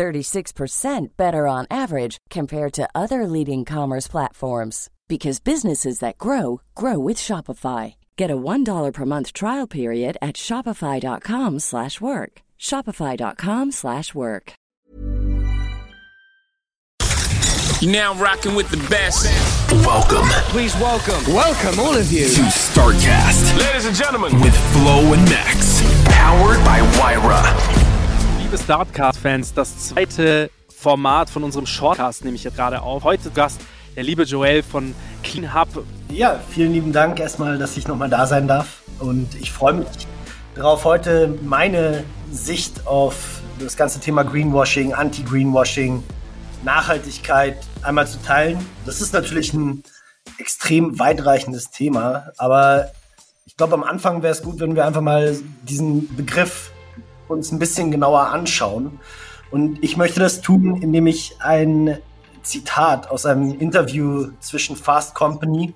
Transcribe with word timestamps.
36% 0.00 1.08
better 1.18 1.46
on 1.46 1.66
average 1.70 2.16
compared 2.30 2.72
to 2.72 2.88
other 2.94 3.26
leading 3.26 3.66
commerce 3.66 4.08
platforms 4.08 4.88
because 5.08 5.40
businesses 5.40 5.98
that 5.98 6.16
grow 6.16 6.62
grow 6.74 6.98
with 6.98 7.18
Shopify. 7.18 7.96
Get 8.16 8.30
a 8.30 8.36
$1 8.36 8.92
per 8.94 9.04
month 9.04 9.34
trial 9.34 9.66
period 9.66 10.16
at 10.22 10.36
shopify.com/work. 10.36 12.32
shopify.com/work. 12.58 14.52
You're 17.80 17.92
now 17.92 18.14
rocking 18.14 18.54
with 18.54 18.68
the 18.70 18.82
best. 18.88 19.24
Welcome 19.86 20.28
Please 20.52 20.74
welcome, 20.76 21.22
welcome 21.32 21.80
all 21.80 21.96
of 21.96 22.12
you. 22.12 22.26
to 22.28 22.42
StarCast 22.42 23.58
Ladies 23.58 23.86
and 23.86 23.96
gentlemen, 23.96 24.32
with 24.40 24.56
Flo 24.72 25.12
and 25.14 25.24
Max. 25.34 25.80
Powered 26.04 26.62
by 26.70 26.80
Wyra. 26.98 27.79
Liebe 28.50 28.64
Startcast-Fans, 28.64 29.54
das 29.54 29.78
zweite 29.78 30.50
Format 30.76 31.30
von 31.30 31.44
unserem 31.44 31.66
Shortcast 31.66 32.24
nehme 32.24 32.34
ich 32.34 32.42
jetzt 32.42 32.56
gerade 32.56 32.82
auf. 32.82 33.04
Heute 33.04 33.30
Gast 33.30 33.60
der 33.94 34.02
liebe 34.02 34.24
Joel 34.24 34.64
von 34.64 34.92
Clean 35.22 35.54
Hub. 35.54 35.68
Ja, 36.08 36.40
vielen 36.50 36.72
lieben 36.72 36.92
Dank 36.92 37.20
erstmal, 37.20 37.58
dass 37.58 37.76
ich 37.76 37.86
nochmal 37.86 38.10
da 38.10 38.26
sein 38.26 38.48
darf. 38.48 38.82
Und 38.98 39.36
ich 39.36 39.52
freue 39.52 39.74
mich 39.74 39.86
darauf, 40.56 40.84
heute 40.84 41.32
meine 41.42 42.02
Sicht 42.32 42.88
auf 42.88 43.40
das 43.60 43.76
ganze 43.76 44.00
Thema 44.00 44.24
Greenwashing, 44.24 44.94
Anti-Greenwashing, 44.94 46.02
Nachhaltigkeit 46.64 47.56
einmal 47.82 48.08
zu 48.08 48.20
teilen. 48.20 48.58
Das 48.84 49.00
ist 49.00 49.12
natürlich 49.12 49.54
ein 49.54 49.84
extrem 50.38 50.98
weitreichendes 50.98 51.70
Thema, 51.70 52.32
aber 52.36 52.90
ich 53.46 53.56
glaube, 53.56 53.74
am 53.74 53.84
Anfang 53.84 54.24
wäre 54.24 54.32
es 54.32 54.42
gut, 54.42 54.58
wenn 54.58 54.74
wir 54.74 54.86
einfach 54.86 55.02
mal 55.02 55.38
diesen 55.62 56.16
Begriff 56.16 56.69
uns 57.30 57.52
ein 57.52 57.58
bisschen 57.58 57.90
genauer 57.90 58.28
anschauen. 58.28 59.00
Und 59.50 59.82
ich 59.82 59.96
möchte 59.96 60.20
das 60.20 60.40
tun, 60.40 60.80
indem 60.80 61.06
ich 61.06 61.36
ein 61.40 61.98
Zitat 62.42 63.10
aus 63.10 63.26
einem 63.26 63.58
Interview 63.58 64.28
zwischen 64.40 64.76
Fast 64.76 65.14
Company 65.14 65.74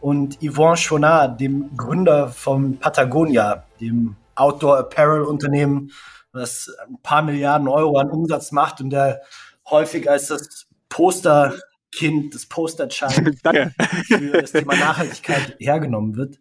und 0.00 0.38
Yvon 0.42 0.76
Chouinard, 0.76 1.40
dem 1.40 1.76
Gründer 1.76 2.28
von 2.28 2.78
Patagonia, 2.78 3.64
dem 3.80 4.16
Outdoor 4.34 4.78
Apparel 4.78 5.22
Unternehmen, 5.22 5.92
das 6.32 6.70
ein 6.88 6.98
paar 7.02 7.22
Milliarden 7.22 7.68
Euro 7.68 7.98
an 7.98 8.10
Umsatz 8.10 8.52
macht 8.52 8.80
und 8.80 8.90
der 8.90 9.22
häufig 9.70 10.08
als 10.10 10.28
das 10.28 10.66
Posterkind, 10.88 12.34
das 12.34 12.46
Posterchild 12.46 13.40
für 14.06 14.32
das 14.32 14.52
Thema 14.52 14.74
Nachhaltigkeit 14.76 15.56
hergenommen 15.58 16.16
wird. 16.16 16.40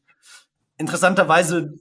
Interessanterweise, 0.77 1.75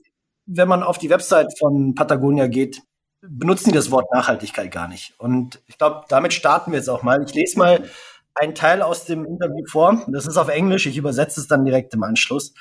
wenn 0.45 0.67
man 0.67 0.83
auf 0.83 0.97
die 0.97 1.09
Website 1.09 1.57
von 1.57 1.95
Patagonia 1.95 2.47
geht, 2.47 2.81
benutzen 3.21 3.69
die 3.69 3.75
das 3.75 3.91
Wort 3.91 4.11
Nachhaltigkeit 4.13 4.71
gar 4.71 4.87
nicht. 4.87 5.13
Und 5.19 5.61
ich 5.67 5.77
glaube, 5.77 6.05
damit 6.09 6.33
starten 6.33 6.71
wir 6.71 6.79
jetzt 6.79 6.89
auch 6.89 7.03
mal. 7.03 7.23
Ich 7.23 7.33
lese 7.33 7.57
mal 7.59 7.89
einen 8.33 8.55
Teil 8.55 8.81
aus 8.81 9.05
dem 9.05 9.25
Interview 9.25 9.65
vor. 9.67 10.05
Das 10.07 10.25
ist 10.25 10.37
auf 10.37 10.49
Englisch. 10.49 10.85
Ich 10.85 10.97
übersetze 10.97 11.39
es 11.39 11.47
dann 11.47 11.65
direkt 11.65 11.93
im 11.93 12.03
Anschluss. 12.03 12.53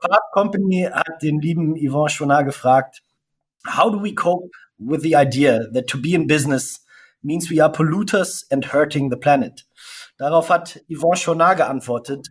Fast 0.00 0.32
Company 0.32 0.88
hat 0.92 1.22
den 1.22 1.40
lieben 1.40 1.76
Yvon 1.76 2.08
Chouinard 2.08 2.44
gefragt, 2.44 3.02
How 3.64 3.92
do 3.92 4.02
we 4.02 4.14
cope 4.14 4.50
with 4.76 5.02
the 5.02 5.14
idea 5.14 5.70
that 5.72 5.86
to 5.86 5.98
be 5.98 6.14
in 6.14 6.26
business 6.26 6.84
means 7.22 7.48
we 7.48 7.62
are 7.62 7.70
polluters 7.70 8.44
and 8.50 8.72
hurting 8.72 9.10
the 9.10 9.16
planet? 9.16 9.64
Darauf 10.18 10.50
hat 10.50 10.80
Yvon 10.88 11.14
Chouinard 11.14 11.58
geantwortet, 11.58 12.28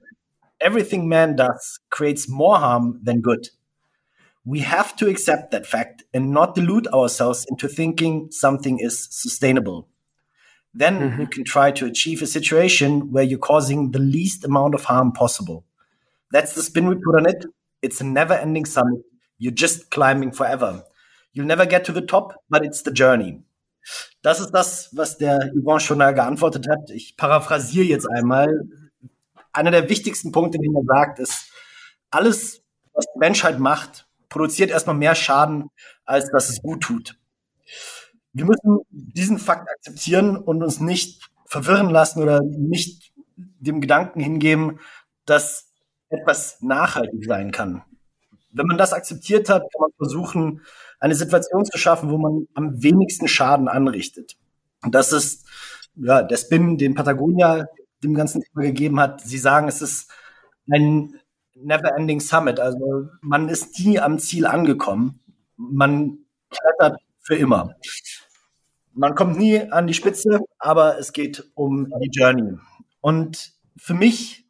Everything 0.62 1.10
man 1.10 1.36
does 1.36 1.80
creates 1.90 2.30
more 2.30 2.58
harm 2.58 3.00
than 3.02 3.22
good. 3.22 3.50
We 4.46 4.60
have 4.60 4.96
to 4.98 5.10
accept 5.10 5.52
that 5.52 5.66
fact 5.66 6.04
and 6.14 6.32
not 6.32 6.56
delude 6.56 6.88
ourselves 6.88 7.46
into 7.50 7.68
thinking 7.68 8.30
something 8.32 8.80
is 8.80 9.08
sustainable. 9.12 9.88
Then 10.74 11.00
mm-hmm. 11.00 11.22
you 11.22 11.28
can 11.28 11.44
try 11.44 11.72
to 11.72 11.86
achieve 11.86 12.22
a 12.22 12.28
situation 12.28 13.12
where 13.12 13.24
you're 13.24 13.40
causing 13.40 13.92
the 13.92 14.00
least 14.00 14.46
amount 14.46 14.74
of 14.74 14.86
harm 14.86 15.12
possible. 15.12 15.66
That's 16.32 16.54
the 16.54 16.64
spin 16.64 16.88
we 16.88 16.96
put 16.96 17.18
on 17.18 17.28
it. 17.28 17.46
It's 17.82 18.00
a 18.00 18.06
never 18.06 18.34
ending 18.34 18.66
summit. 18.66 19.02
You're 19.38 19.52
just 19.52 19.92
climbing 19.92 20.32
forever. 20.32 20.84
You'll 21.34 21.48
never 21.48 21.66
get 21.66 21.86
to 21.86 21.92
the 21.92 22.02
top, 22.02 22.36
but 22.50 22.64
it's 22.64 22.84
the 22.84 22.92
journey. 22.92 23.42
Das 24.22 24.40
ist 24.40 24.52
das, 24.52 24.90
was 24.94 25.18
der 25.18 25.52
Yvon 25.56 25.80
Chouinard 25.80 26.16
geantwortet 26.16 26.68
hat. 26.70 26.92
Ich 26.92 27.18
paraphrasiere 27.18 27.86
jetzt 27.86 28.08
einmal. 28.10 28.66
Einer 29.53 29.72
der 29.72 29.89
wichtigsten 29.89 30.31
Punkte, 30.31 30.57
den 30.57 30.75
er 30.75 30.84
sagt, 30.85 31.19
ist, 31.19 31.51
alles, 32.09 32.63
was 32.94 33.06
die 33.13 33.19
Menschheit 33.19 33.59
macht, 33.59 34.07
produziert 34.29 34.69
erstmal 34.69 34.95
mehr 34.95 35.16
Schaden, 35.16 35.69
als 36.06 36.31
dass 36.31 36.50
es 36.50 36.62
gut 36.62 36.81
tut. 36.81 37.17
Wir 38.34 38.45
müssen 38.45 38.79
diesen 38.89 39.39
Fakt 39.39 39.69
akzeptieren 39.69 40.38
und 40.38 40.63
uns 40.63 40.79
nicht 40.79 41.29
verwirren 41.45 41.89
lassen 41.89 42.23
oder 42.23 42.41
nicht 42.41 43.12
dem 43.35 43.81
Gedanken 43.81 44.22
hingeben, 44.22 44.79
dass 45.25 45.72
etwas 46.09 46.62
nachhaltig 46.62 47.25
sein 47.25 47.51
kann. 47.51 47.83
Wenn 48.51 48.68
man 48.68 48.78
das 48.78 48.94
akzeptiert 48.94 49.50
hat, 49.50 49.63
kann 49.63 49.81
man 49.81 49.91
versuchen, 49.97 50.62
eine 51.00 51.16
Situation 51.16 51.66
zu 51.66 51.78
schaffen, 51.78 52.09
wo 52.09 52.18
man 52.18 52.47
am 52.53 52.81
wenigsten 52.83 53.28
Schaden 53.28 53.68
anrichtet. 53.68 54.38
Und 54.83 54.95
das 54.95 55.12
ist 55.12 55.45
ja, 55.95 56.23
der 56.23 56.38
Spin, 56.38 56.78
den 56.78 56.95
Patagonia 56.95 57.68
dem 58.03 58.13
ganzen 58.13 58.41
Thema 58.41 58.62
gegeben 58.62 59.00
hat. 59.00 59.22
Sie 59.22 59.38
sagen, 59.38 59.67
es 59.67 59.81
ist 59.81 60.12
ein 60.69 61.19
Never-Ending 61.56 62.19
Summit. 62.19 62.59
Also 62.59 63.09
man 63.22 63.50
ist 63.50 63.79
nie 63.79 64.00
am 64.00 64.19
Ziel 64.19 64.45
angekommen. 64.45 65.19
Man 65.57 66.19
klettert 66.50 67.00
für 67.19 67.35
immer. 67.35 67.75
Man 68.94 69.16
kommt 69.16 69.38
nie 69.38 69.59
an 69.72 69.88
die 69.88 69.94
Spitze, 69.94 70.41
aber 70.59 70.97
es 70.97 71.13
geht 71.13 71.50
um 71.56 71.91
die 72.01 72.09
Journey. 72.12 72.57
Und 73.00 73.53
für 73.78 73.94
mich 73.94 74.45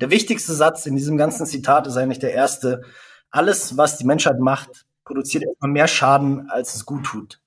der 0.00 0.10
wichtigste 0.10 0.54
Satz 0.54 0.86
in 0.86 0.96
diesem 0.96 1.18
ganzen 1.18 1.44
Zitat 1.46 1.86
ist 1.86 1.96
eigentlich 1.96 2.18
der 2.18 2.32
erste. 2.32 2.82
Alles, 3.30 3.76
was 3.76 3.98
die 3.98 4.06
Menschheit 4.06 4.40
macht, 4.40 4.86
produziert 5.04 5.44
erstmal 5.44 5.70
mehr 5.70 5.88
Schaden, 5.88 6.50
als 6.50 6.74
es 6.74 6.86
gut 6.86 7.04
tut. 7.04 7.40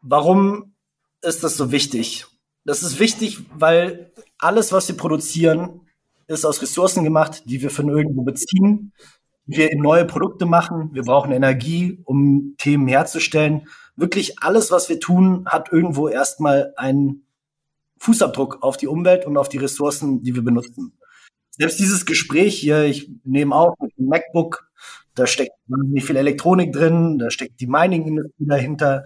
Warum 0.00 0.74
ist 1.20 1.44
das 1.44 1.56
so 1.56 1.70
wichtig? 1.70 2.26
Das 2.64 2.82
ist 2.82 3.00
wichtig, 3.00 3.40
weil 3.54 4.12
alles, 4.38 4.72
was 4.72 4.88
wir 4.88 4.96
produzieren, 4.96 5.80
ist 6.26 6.44
aus 6.44 6.62
Ressourcen 6.62 7.04
gemacht, 7.04 7.42
die 7.46 7.60
wir 7.62 7.70
von 7.70 7.88
irgendwo 7.88 8.22
beziehen, 8.22 8.92
wir 9.46 9.72
in 9.72 9.80
neue 9.80 10.04
Produkte 10.04 10.46
machen. 10.46 10.90
Wir 10.92 11.02
brauchen 11.02 11.32
Energie, 11.32 12.00
um 12.04 12.54
Themen 12.58 12.86
herzustellen. 12.86 13.66
Wirklich 13.96 14.42
alles, 14.42 14.70
was 14.70 14.88
wir 14.88 15.00
tun, 15.00 15.44
hat 15.46 15.72
irgendwo 15.72 16.08
erstmal 16.08 16.72
einen 16.76 17.26
Fußabdruck 17.98 18.62
auf 18.62 18.76
die 18.76 18.86
Umwelt 18.86 19.26
und 19.26 19.36
auf 19.36 19.48
die 19.48 19.58
Ressourcen, 19.58 20.22
die 20.22 20.34
wir 20.34 20.42
benutzen. 20.42 20.92
Selbst 21.50 21.78
dieses 21.78 22.06
Gespräch 22.06 22.58
hier, 22.58 22.84
ich 22.84 23.10
nehme 23.24 23.54
auf 23.54 23.74
mit 23.80 23.92
dem 23.98 24.06
MacBook, 24.06 24.70
da 25.14 25.26
steckt 25.26 25.52
nicht 25.66 26.06
viel 26.06 26.16
Elektronik 26.16 26.72
drin, 26.72 27.18
da 27.18 27.30
steckt 27.30 27.60
die 27.60 27.66
Mining-Industrie 27.66 28.46
dahinter. 28.46 29.04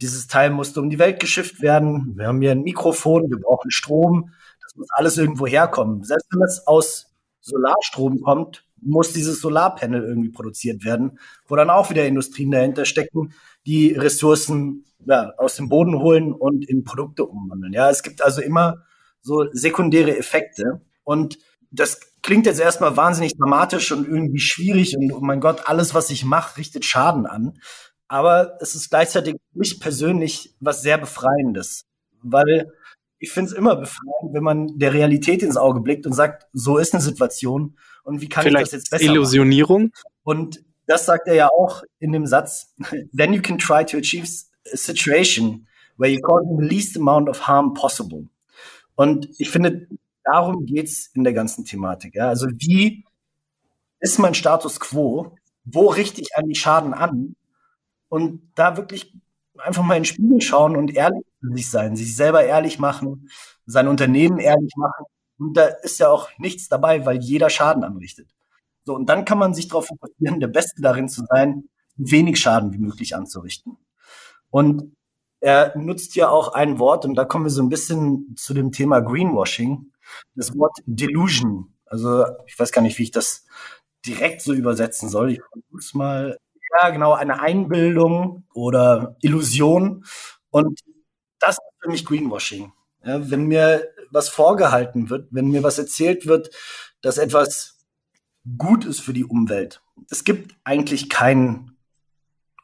Dieses 0.00 0.26
Teil 0.26 0.50
musste 0.50 0.80
um 0.80 0.90
die 0.90 0.98
Welt 0.98 1.20
geschifft 1.20 1.60
werden. 1.60 2.14
Wir 2.16 2.26
haben 2.26 2.40
hier 2.40 2.52
ein 2.52 2.62
Mikrofon, 2.62 3.30
wir 3.30 3.38
brauchen 3.38 3.70
Strom. 3.70 4.32
Das 4.62 4.74
muss 4.76 4.88
alles 4.92 5.18
irgendwo 5.18 5.46
herkommen. 5.46 6.02
Selbst 6.04 6.26
wenn 6.32 6.42
es 6.42 6.66
aus 6.66 7.12
Solarstrom 7.40 8.20
kommt, 8.20 8.64
muss 8.82 9.12
dieses 9.12 9.40
Solarpanel 9.40 10.02
irgendwie 10.02 10.30
produziert 10.30 10.84
werden, 10.84 11.18
wo 11.46 11.56
dann 11.56 11.70
auch 11.70 11.90
wieder 11.90 12.06
Industrien 12.06 12.50
dahinter 12.50 12.84
stecken, 12.84 13.34
die 13.66 13.92
Ressourcen 13.92 14.84
ja, 15.06 15.32
aus 15.36 15.56
dem 15.56 15.68
Boden 15.68 15.98
holen 15.98 16.32
und 16.32 16.68
in 16.68 16.84
Produkte 16.84 17.24
umwandeln. 17.24 17.72
Ja, 17.72 17.90
es 17.90 18.02
gibt 18.02 18.22
also 18.22 18.40
immer 18.40 18.84
so 19.20 19.46
sekundäre 19.52 20.16
Effekte 20.16 20.80
und 21.04 21.38
das 21.70 22.00
klingt 22.22 22.46
jetzt 22.46 22.60
erstmal 22.60 22.96
wahnsinnig 22.96 23.36
dramatisch 23.36 23.92
und 23.92 24.06
irgendwie 24.06 24.40
schwierig 24.40 24.96
und 24.96 25.12
oh 25.12 25.20
mein 25.20 25.40
Gott, 25.40 25.62
alles, 25.66 25.94
was 25.94 26.10
ich 26.10 26.24
mache, 26.24 26.58
richtet 26.58 26.84
Schaden 26.84 27.26
an. 27.26 27.58
Aber 28.10 28.58
es 28.60 28.74
ist 28.74 28.90
gleichzeitig 28.90 29.36
für 29.52 29.58
mich 29.60 29.78
persönlich 29.78 30.52
was 30.58 30.82
sehr 30.82 30.98
Befreiendes, 30.98 31.84
weil 32.22 32.72
ich 33.20 33.30
finde 33.30 33.52
es 33.52 33.56
immer 33.56 33.76
befreiend, 33.76 34.32
wenn 34.34 34.42
man 34.42 34.78
der 34.80 34.92
Realität 34.92 35.44
ins 35.44 35.56
Auge 35.56 35.80
blickt 35.80 36.06
und 36.06 36.12
sagt, 36.12 36.48
so 36.52 36.78
ist 36.78 36.92
eine 36.92 37.04
Situation 37.04 37.78
und 38.02 38.20
wie 38.20 38.28
kann 38.28 38.42
Vielleicht 38.42 38.64
ich 38.64 38.70
das 38.72 38.80
jetzt 38.80 38.90
besser 38.90 39.04
machen? 39.04 39.14
Illusionierung. 39.14 39.92
Und 40.24 40.60
das 40.88 41.06
sagt 41.06 41.28
er 41.28 41.34
ja 41.34 41.50
auch 41.50 41.84
in 42.00 42.10
dem 42.10 42.26
Satz, 42.26 42.74
then 43.16 43.32
you 43.32 43.40
can 43.40 43.58
try 43.58 43.86
to 43.86 43.98
achieve 43.98 44.26
a 44.72 44.76
situation 44.76 45.68
where 45.96 46.10
you 46.10 46.20
cause 46.20 46.44
the 46.58 46.66
least 46.66 46.96
amount 46.96 47.28
of 47.28 47.46
harm 47.46 47.74
possible. 47.74 48.24
Und 48.96 49.28
ich 49.38 49.50
finde, 49.50 49.86
darum 50.24 50.66
geht's 50.66 51.12
in 51.14 51.22
der 51.22 51.32
ganzen 51.32 51.64
Thematik. 51.64 52.16
Ja? 52.16 52.26
Also 52.28 52.48
wie 52.56 53.04
ist 54.00 54.18
mein 54.18 54.34
Status 54.34 54.80
quo? 54.80 55.36
Wo 55.64 55.86
richte 55.86 56.20
ich 56.20 56.34
eigentlich 56.34 56.60
Schaden 56.60 56.92
an? 56.92 57.36
Und 58.10 58.52
da 58.54 58.76
wirklich 58.76 59.14
einfach 59.56 59.82
mal 59.82 59.96
in 59.96 60.02
den 60.02 60.06
Spiegel 60.06 60.40
schauen 60.42 60.76
und 60.76 60.94
ehrlich 60.94 61.24
zu 61.40 61.54
sich 61.54 61.70
sein, 61.70 61.96
sich 61.96 62.14
selber 62.14 62.44
ehrlich 62.44 62.78
machen, 62.78 63.30
sein 63.66 63.88
Unternehmen 63.88 64.38
ehrlich 64.38 64.72
machen. 64.76 65.06
Und 65.38 65.56
da 65.56 65.66
ist 65.66 65.98
ja 65.98 66.10
auch 66.10 66.28
nichts 66.36 66.68
dabei, 66.68 67.06
weil 67.06 67.18
jeder 67.18 67.48
Schaden 67.48 67.84
anrichtet. 67.84 68.28
So, 68.84 68.94
und 68.94 69.06
dann 69.08 69.24
kann 69.24 69.38
man 69.38 69.54
sich 69.54 69.68
darauf 69.68 69.86
fokussieren, 69.86 70.40
der 70.40 70.48
Beste 70.48 70.82
darin 70.82 71.08
zu 71.08 71.24
sein, 71.24 71.64
wenig 71.96 72.38
Schaden 72.38 72.72
wie 72.72 72.78
möglich 72.78 73.16
anzurichten. 73.16 73.78
Und 74.50 74.96
er 75.40 75.76
nutzt 75.78 76.16
ja 76.16 76.28
auch 76.28 76.52
ein 76.52 76.78
Wort, 76.78 77.04
und 77.04 77.14
da 77.14 77.24
kommen 77.24 77.44
wir 77.44 77.50
so 77.50 77.62
ein 77.62 77.68
bisschen 77.68 78.34
zu 78.36 78.52
dem 78.52 78.72
Thema 78.72 79.00
Greenwashing, 79.00 79.92
das 80.34 80.56
Wort 80.58 80.76
Delusion. 80.84 81.74
Also 81.86 82.24
ich 82.46 82.58
weiß 82.58 82.72
gar 82.72 82.82
nicht, 82.82 82.98
wie 82.98 83.04
ich 83.04 83.10
das 83.10 83.46
direkt 84.04 84.42
so 84.42 84.52
übersetzen 84.52 85.08
soll. 85.08 85.32
Ich 85.32 85.40
versuche 85.40 85.78
es 85.78 85.94
mal. 85.94 86.38
Genau, 86.88 87.12
eine 87.12 87.40
Einbildung 87.40 88.44
oder 88.54 89.16
Illusion. 89.20 90.04
Und 90.50 90.80
das 91.38 91.56
ist 91.56 91.82
für 91.82 91.90
mich 91.90 92.04
Greenwashing. 92.06 92.72
Ja, 93.04 93.30
wenn 93.30 93.46
mir 93.46 93.88
was 94.10 94.28
vorgehalten 94.28 95.10
wird, 95.10 95.28
wenn 95.30 95.48
mir 95.48 95.62
was 95.62 95.78
erzählt 95.78 96.26
wird, 96.26 96.50
dass 97.02 97.18
etwas 97.18 97.78
gut 98.58 98.84
ist 98.84 99.00
für 99.00 99.12
die 99.12 99.24
Umwelt. 99.24 99.82
Es 100.10 100.24
gibt 100.24 100.56
eigentlich 100.64 101.08
keinen 101.08 101.76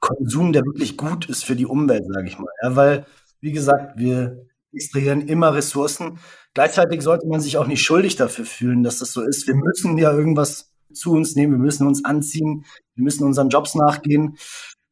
Konsum, 0.01 0.53
der 0.53 0.65
wirklich 0.65 0.97
gut 0.97 1.29
ist 1.29 1.45
für 1.45 1.57
die 1.57 1.67
Umwelt, 1.67 2.05
sage 2.09 2.29
ich 2.29 2.39
mal. 2.39 2.51
Ja, 2.62 2.77
weil, 2.77 3.07
wie 3.41 3.53
gesagt, 3.53 3.99
wir 3.99 4.47
extrahieren 4.73 5.27
immer 5.27 5.55
Ressourcen. 5.55 6.19
Gleichzeitig 6.55 7.03
sollte 7.03 7.27
man 7.27 7.41
sich 7.41 7.57
auch 7.59 7.67
nicht 7.67 7.83
schuldig 7.83 8.17
dafür 8.17 8.45
fühlen, 8.45 8.83
dass 8.83 8.99
das 8.99 9.12
so 9.12 9.23
ist. 9.23 9.47
Wir 9.47 9.55
müssen 9.55 9.97
ja 9.99 10.12
irgendwas 10.12 10.73
zu 10.93 11.12
uns 11.12 11.37
nehmen, 11.37 11.55
wir 11.55 11.59
müssen 11.59 11.87
uns 11.87 12.05
anziehen, 12.05 12.65
wir 12.94 13.05
müssen 13.05 13.25
unseren 13.25 13.49
Jobs 13.49 13.75
nachgehen. 13.75 14.37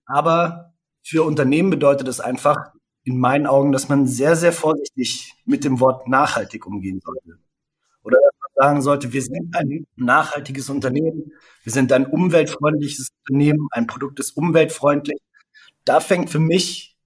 Aber 0.07 0.75
für 1.03 1.23
Unternehmen 1.25 1.71
bedeutet 1.71 2.09
es 2.09 2.21
einfach 2.21 2.73
in 3.05 3.19
meinen 3.19 3.47
Augen, 3.47 3.73
dass 3.73 3.89
man 3.89 4.07
sehr, 4.07 4.37
sehr 4.37 4.53
vorsichtig 4.53 5.35
mit 5.45 5.65
dem 5.65 5.81
Wort 5.81 6.09
nachhaltig 6.09 6.67
umgehen 6.67 7.01
sollte. 7.05 7.39
Oder 8.03 8.19
dass 8.19 8.35
man 8.41 8.67
sagen 8.67 8.83
sollte, 8.83 9.13
wir 9.13 9.23
sind 9.23 9.55
ein 9.57 9.87
nachhaltiges 9.97 10.71
Unternehmen, 10.71 11.33
wir 11.63 11.73
sind 11.73 11.93
ein 11.93 12.07
umweltfreundliches 12.07 13.11
Unternehmen, 13.27 13.69
ein 13.73 13.87
Produkt 13.87 14.21
ist 14.21 14.37
umweltfreundlich. 14.37 15.19
Da 15.85 16.01
fängt 16.01 16.31
für 16.31 16.39
mich 16.39 16.97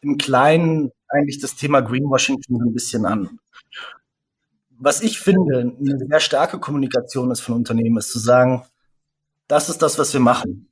im 0.00 0.18
Kleinen 0.18 0.92
eigentlich 1.08 1.38
das 1.40 1.56
Thema 1.56 1.80
Greenwashing 1.80 2.40
schon 2.42 2.62
ein 2.62 2.72
bisschen 2.72 3.04
an 3.06 3.40
was 4.78 5.02
ich 5.02 5.18
finde, 5.18 5.74
eine 5.78 5.98
sehr 5.98 6.20
starke 6.20 6.58
Kommunikation 6.58 7.30
ist 7.30 7.40
von 7.40 7.56
Unternehmen, 7.56 7.98
ist 7.98 8.12
zu 8.12 8.18
sagen, 8.18 8.62
das 9.48 9.68
ist 9.68 9.82
das, 9.82 9.98
was 9.98 10.12
wir 10.12 10.20
machen. 10.20 10.70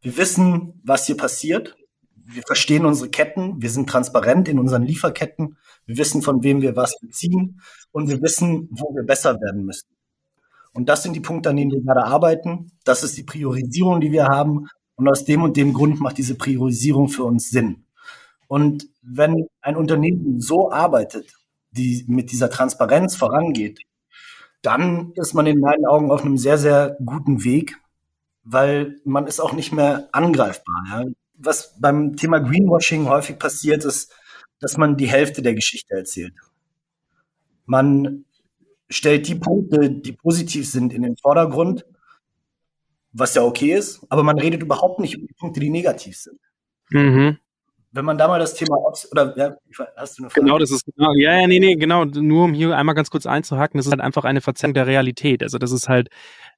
Wir 0.00 0.16
wissen, 0.16 0.80
was 0.84 1.06
hier 1.06 1.16
passiert. 1.16 1.76
Wir 2.24 2.42
verstehen 2.42 2.84
unsere 2.84 3.10
Ketten. 3.10 3.60
Wir 3.62 3.70
sind 3.70 3.88
transparent 3.88 4.48
in 4.48 4.58
unseren 4.58 4.82
Lieferketten. 4.82 5.56
Wir 5.86 5.98
wissen, 5.98 6.22
von 6.22 6.42
wem 6.42 6.62
wir 6.62 6.74
was 6.74 6.98
beziehen. 7.00 7.60
Und 7.92 8.08
wir 8.08 8.20
wissen, 8.22 8.68
wo 8.72 8.94
wir 8.94 9.04
besser 9.04 9.40
werden 9.40 9.64
müssen. 9.64 9.88
Und 10.72 10.88
das 10.88 11.02
sind 11.02 11.14
die 11.14 11.20
Punkte, 11.20 11.50
an 11.50 11.56
denen 11.56 11.70
wir 11.70 11.82
gerade 11.82 12.04
arbeiten. 12.04 12.72
Das 12.84 13.04
ist 13.04 13.16
die 13.16 13.24
Priorisierung, 13.24 14.00
die 14.00 14.10
wir 14.10 14.26
haben. 14.26 14.66
Und 14.96 15.08
aus 15.08 15.24
dem 15.24 15.42
und 15.42 15.56
dem 15.56 15.72
Grund 15.72 16.00
macht 16.00 16.18
diese 16.18 16.34
Priorisierung 16.34 17.08
für 17.08 17.24
uns 17.24 17.50
Sinn. 17.50 17.84
Und 18.48 18.88
wenn 19.02 19.46
ein 19.60 19.76
Unternehmen 19.76 20.40
so 20.40 20.70
arbeitet, 20.70 21.32
die 21.72 22.04
mit 22.06 22.30
dieser 22.30 22.50
Transparenz 22.50 23.16
vorangeht, 23.16 23.80
dann 24.62 25.12
ist 25.16 25.34
man 25.34 25.46
in 25.46 25.58
meinen 25.58 25.86
Augen 25.86 26.10
auf 26.10 26.22
einem 26.22 26.38
sehr, 26.38 26.58
sehr 26.58 26.96
guten 27.04 27.44
Weg, 27.44 27.76
weil 28.44 29.00
man 29.04 29.26
ist 29.26 29.40
auch 29.40 29.52
nicht 29.52 29.72
mehr 29.72 30.08
angreifbar. 30.12 30.84
Ja. 30.88 31.04
Was 31.34 31.74
beim 31.80 32.16
Thema 32.16 32.38
Greenwashing 32.38 33.08
häufig 33.08 33.38
passiert, 33.38 33.84
ist, 33.84 34.12
dass 34.60 34.76
man 34.76 34.96
die 34.96 35.08
Hälfte 35.08 35.42
der 35.42 35.54
Geschichte 35.54 35.94
erzählt. 35.94 36.34
Man 37.66 38.24
stellt 38.88 39.26
die 39.26 39.34
Punkte, 39.34 39.90
die 39.90 40.12
positiv 40.12 40.70
sind, 40.70 40.92
in 40.92 41.02
den 41.02 41.16
Vordergrund, 41.16 41.84
was 43.12 43.34
ja 43.34 43.42
okay 43.42 43.74
ist, 43.74 44.06
aber 44.08 44.22
man 44.22 44.38
redet 44.38 44.62
überhaupt 44.62 45.00
nicht 45.00 45.14
über 45.14 45.26
die 45.26 45.34
Punkte, 45.34 45.60
die 45.60 45.70
negativ 45.70 46.16
sind. 46.16 46.38
Mhm 46.90 47.38
wenn 47.92 48.04
man 48.04 48.16
da 48.16 48.26
mal 48.26 48.38
das 48.38 48.54
Thema 48.54 48.76
oder 49.10 49.34
ja, 49.36 49.54
hast 49.96 50.18
du 50.18 50.22
eine 50.22 50.30
Frage? 50.30 50.44
Genau, 50.44 50.58
das 50.58 50.70
ist 50.70 50.84
genau, 50.86 51.12
ja, 51.14 51.40
ja, 51.40 51.46
nee, 51.46 51.60
nee, 51.60 51.76
genau, 51.76 52.04
nur 52.04 52.44
um 52.44 52.54
hier 52.54 52.76
einmal 52.76 52.94
ganz 52.94 53.10
kurz 53.10 53.26
einzuhaken, 53.26 53.78
das 53.78 53.86
ist 53.86 53.92
halt 53.92 54.00
einfach 54.00 54.24
eine 54.24 54.40
Verzerrung 54.40 54.74
der 54.74 54.86
Realität. 54.86 55.42
Also 55.42 55.58
das 55.58 55.72
ist 55.72 55.88
halt, 55.88 56.08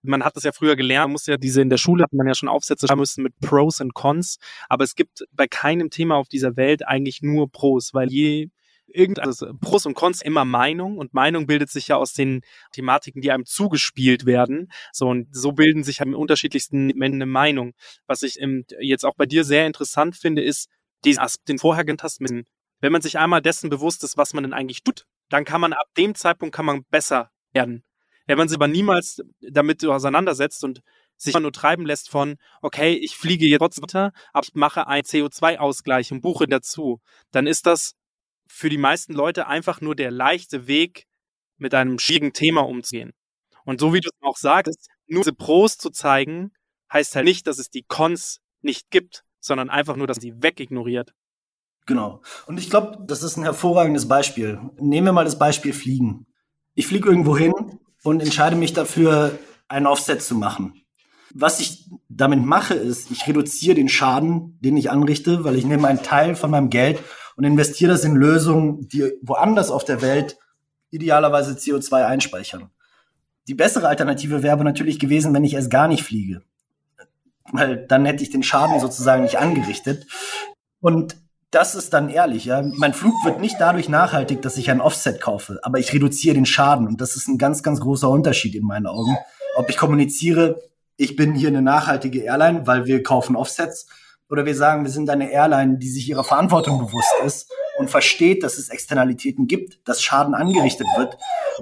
man 0.03 0.25
hat 0.25 0.37
das 0.37 0.45
ja 0.45 0.53
früher 0.53 0.77
gelernt, 0.77 1.07
man 1.07 1.13
muss 1.13 1.27
ja 1.27 1.37
diese 1.37 1.61
in 1.61 1.71
der 1.71 1.77
Schule 1.77 2.05
hat 2.05 2.13
man 2.13 2.27
ja 2.27 2.35
schon 2.35 2.49
Aufsätze 2.49 2.87
schreiben 2.87 3.01
müssen 3.01 3.23
mit 3.25 3.39
Pros 3.41 3.81
und 3.81 3.95
Cons, 3.95 4.39
aber 4.69 4.85
es 4.85 4.95
gibt 4.95 5.25
bei 5.33 5.47
keinem 5.49 5.91
Thema 5.91 6.17
auf 6.17 6.29
dieser 6.29 6.57
Welt 6.57 6.87
eigentlich 6.87 7.21
nur 7.21 7.51
Pros, 7.51 7.95
weil 7.95 8.11
je 8.11 8.49
irgend, 8.87 9.19
also 9.19 9.53
Pros 9.61 9.87
und 9.87 9.95
Cons 9.95 10.23
immer 10.23 10.45
Meinung 10.45 10.99
und 10.99 11.15
Meinung 11.15 11.47
bildet 11.47 11.71
sich 11.71 11.89
ja 11.89 11.97
aus 11.97 12.13
den 12.13 12.43
Thematiken, 12.73 13.21
die 13.21 13.33
einem 13.33 13.45
zugespielt 13.45 14.25
werden. 14.27 14.71
So 14.93 15.09
und 15.09 15.35
so 15.35 15.53
bilden 15.53 15.83
sich 15.83 16.01
halt 16.01 16.09
im 16.09 16.15
unterschiedlichsten 16.15 16.87
Menschen 16.95 17.23
eine 17.23 17.27
Meinung. 17.27 17.73
Was 18.07 18.23
ich 18.23 18.39
jetzt 18.81 19.05
auch 19.05 19.15
bei 19.17 19.27
dir 19.27 19.45
sehr 19.45 19.67
interessant 19.67 20.17
finde, 20.17 20.43
ist, 20.43 20.69
diesen 21.05 21.21
Aspekt, 21.21 21.49
den 21.49 21.59
vorher 21.59 21.85
genannt 21.85 22.03
hast, 22.03 22.21
mit, 22.21 22.47
wenn 22.81 22.93
man 22.93 23.03
sich 23.03 23.19
einmal 23.19 23.43
dessen 23.43 23.71
bewusst 23.71 24.05
ist, 24.05 24.17
was 24.17 24.35
man 24.35 24.45
denn 24.45 24.53
eigentlich 24.53 24.83
tut, 24.83 25.07
dann 25.31 25.45
kann 25.45 25.61
man 25.61 25.73
ab 25.73 25.87
dem 25.97 26.15
Zeitpunkt 26.15 26.55
kann 26.55 26.67
man 26.67 26.85
besser 26.91 27.31
werden. 27.53 27.85
Wenn 28.27 28.39
man 28.39 28.49
sich 28.49 28.57
aber 28.57 28.69
niemals 28.69 29.23
damit 29.41 29.85
auseinandersetzt 29.85 30.65
und 30.65 30.81
sich 31.17 31.39
nur 31.39 31.53
treiben 31.53 31.87
lässt 31.87 32.11
von, 32.11 32.37
okay, 32.63 32.95
ich 32.95 33.17
fliege 33.17 33.47
jetzt 33.47 33.61
trotzdem 33.61 33.83
weiter, 33.83 34.13
aber 34.33 34.47
ich 34.47 34.55
mache 34.55 34.87
einen 34.87 35.05
CO2-Ausgleich 35.05 36.11
und 36.13 36.23
buche 36.23 36.47
dazu, 36.47 37.01
dann 37.31 37.47
ist 37.47 37.67
das 37.67 37.95
für 38.49 38.69
die 38.69 38.79
meisten 38.79 39.13
Leute 39.13 39.47
einfach 39.47 39.81
nur 39.81 39.95
der 39.95 40.11
leichte 40.11 40.67
Weg, 40.67 41.07
mit 41.57 41.75
einem 41.75 41.99
schwierigen 41.99 42.33
Thema 42.33 42.63
umzugehen. 42.63 43.13
Und 43.65 43.81
so 43.81 43.95
wie 43.95 44.01
du 44.01 44.09
es 44.09 44.23
auch 44.23 44.37
sagst, 44.37 44.89
nur 45.07 45.23
diese 45.23 45.35
Pros 45.35 45.79
zu 45.79 45.91
zeigen, 45.91 46.53
heißt 46.93 47.17
halt 47.17 47.25
nicht, 47.25 47.47
dass 47.47 47.59
es 47.59 47.71
die 47.71 47.85
Cons 47.85 48.41
nicht 48.61 48.91
gibt, 48.91 49.24
sondern 49.45 49.69
einfach 49.69 49.97
nur, 49.97 50.07
dass 50.07 50.17
sie 50.17 50.43
wegignoriert. 50.43 51.15
Genau. 51.87 52.23
Und 52.47 52.59
ich 52.59 52.71
glaube, 52.71 52.99
das 53.07 53.23
ist 53.23 53.37
ein 53.37 53.43
hervorragendes 53.43 54.09
Beispiel. 54.09 54.59
Nehmen 54.81 55.09
wir 55.09 55.13
mal 55.13 55.27
das 55.27 55.39
Beispiel 55.39 55.75
Fliegen. 55.75 56.27
Ich 56.75 56.87
fliege 56.87 57.11
irgendwo 57.11 57.37
hin 57.37 57.53
und 58.03 58.23
entscheide 58.23 58.57
mich 58.57 58.73
dafür, 58.73 59.39
einen 59.69 59.87
Offset 59.87 60.23
zu 60.23 60.35
machen. 60.35 60.83
Was 61.35 61.61
ich 61.61 61.91
damit 62.09 62.43
mache, 62.43 62.75
ist, 62.75 63.11
ich 63.11 63.27
reduziere 63.27 63.75
den 63.75 63.89
Schaden, 63.89 64.59
den 64.61 64.77
ich 64.77 64.91
anrichte, 64.91 65.45
weil 65.45 65.57
ich 65.57 65.67
nehme 65.67 65.89
einen 65.89 66.03
Teil 66.03 66.37
von 66.37 66.51
meinem 66.51 66.71
Geld 66.71 67.01
und 67.37 67.45
investiere 67.45 67.93
das 67.93 68.05
in 68.05 68.17
Lösungen, 68.17 68.89
die 68.89 69.13
woanders 69.21 69.71
auf 69.71 69.85
der 69.85 70.01
Welt 70.01 70.39
idealerweise 70.91 71.53
CO2 71.53 72.07
einspeichern. 72.07 72.71
Die 73.47 73.55
bessere 73.55 73.89
Alternative 73.89 74.43
wäre 74.43 74.55
aber 74.55 74.65
natürlich 74.65 74.99
gewesen, 74.99 75.35
wenn 75.35 75.45
ich 75.45 75.55
erst 75.55 75.71
gar 75.71 75.89
nicht 75.89 76.05
fliege 76.05 76.43
weil 77.55 77.87
dann 77.87 78.05
hätte 78.05 78.23
ich 78.23 78.31
den 78.31 78.43
Schaden 78.43 78.81
sozusagen 78.81 79.23
nicht 79.23 79.39
angerichtet. 79.39 80.07
Und 80.81 81.17
das 81.51 81.75
ist 81.75 81.93
dann 81.93 82.09
ehrlich, 82.09 82.47
ja. 82.47 82.63
Mein 82.63 82.95
Flug 82.95 83.15
wird 83.25 83.41
nicht 83.41 83.57
dadurch 83.61 83.89
nachhaltig, 83.89 84.43
dass 84.43 84.57
ich 84.57 84.71
ein 84.71 84.81
Offset 84.81 85.21
kaufe, 85.21 85.61
aber 85.63 85.79
ich 85.79 85.93
reduziere 85.93 86.35
den 86.35 86.47
Schaden. 86.47 86.89
Und 86.89 87.01
das 87.01 87.17
ist 87.17 87.29
ein 87.29 87.39
ganz, 87.39 87.63
ganz 87.63 87.81
großer 87.81 88.09
Unterschied 88.09 88.55
in 88.55 88.65
meinen 88.65 88.87
Augen. 88.87 89.17
Ob 89.57 89.71
ich 89.71 89.77
kommuniziere, 89.77 90.61
ich 90.97 91.17
bin 91.17 91.35
hier 91.35 91.49
eine 91.49 91.63
nachhaltige 91.63 92.23
Airline, 92.23 92.67
weil 92.67 92.87
wir 92.87 93.03
kaufen 93.03 93.37
Offsets, 93.37 93.87
oder 94.31 94.47
wir 94.47 94.57
sagen, 94.57 94.85
wir 94.85 94.91
sind 94.91 95.09
eine 95.11 95.31
Airline, 95.31 95.79
die 95.79 95.89
sich 95.89 96.09
ihrer 96.09 96.25
Verantwortung 96.25 96.79
bewusst 96.79 97.15
ist 97.25 97.53
und 97.79 97.91
versteht, 97.91 98.43
dass 98.43 98.59
es 98.59 98.69
Externalitäten 98.69 99.47
gibt, 99.47 99.87
dass 99.87 100.03
Schaden 100.03 100.35
angerichtet 100.35 100.87
wird. 100.97 101.17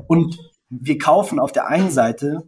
Und 0.06 0.38
wir 0.70 0.96
kaufen 0.98 1.38
auf 1.38 1.52
der 1.52 1.66
einen 1.66 1.90
Seite 1.90 2.44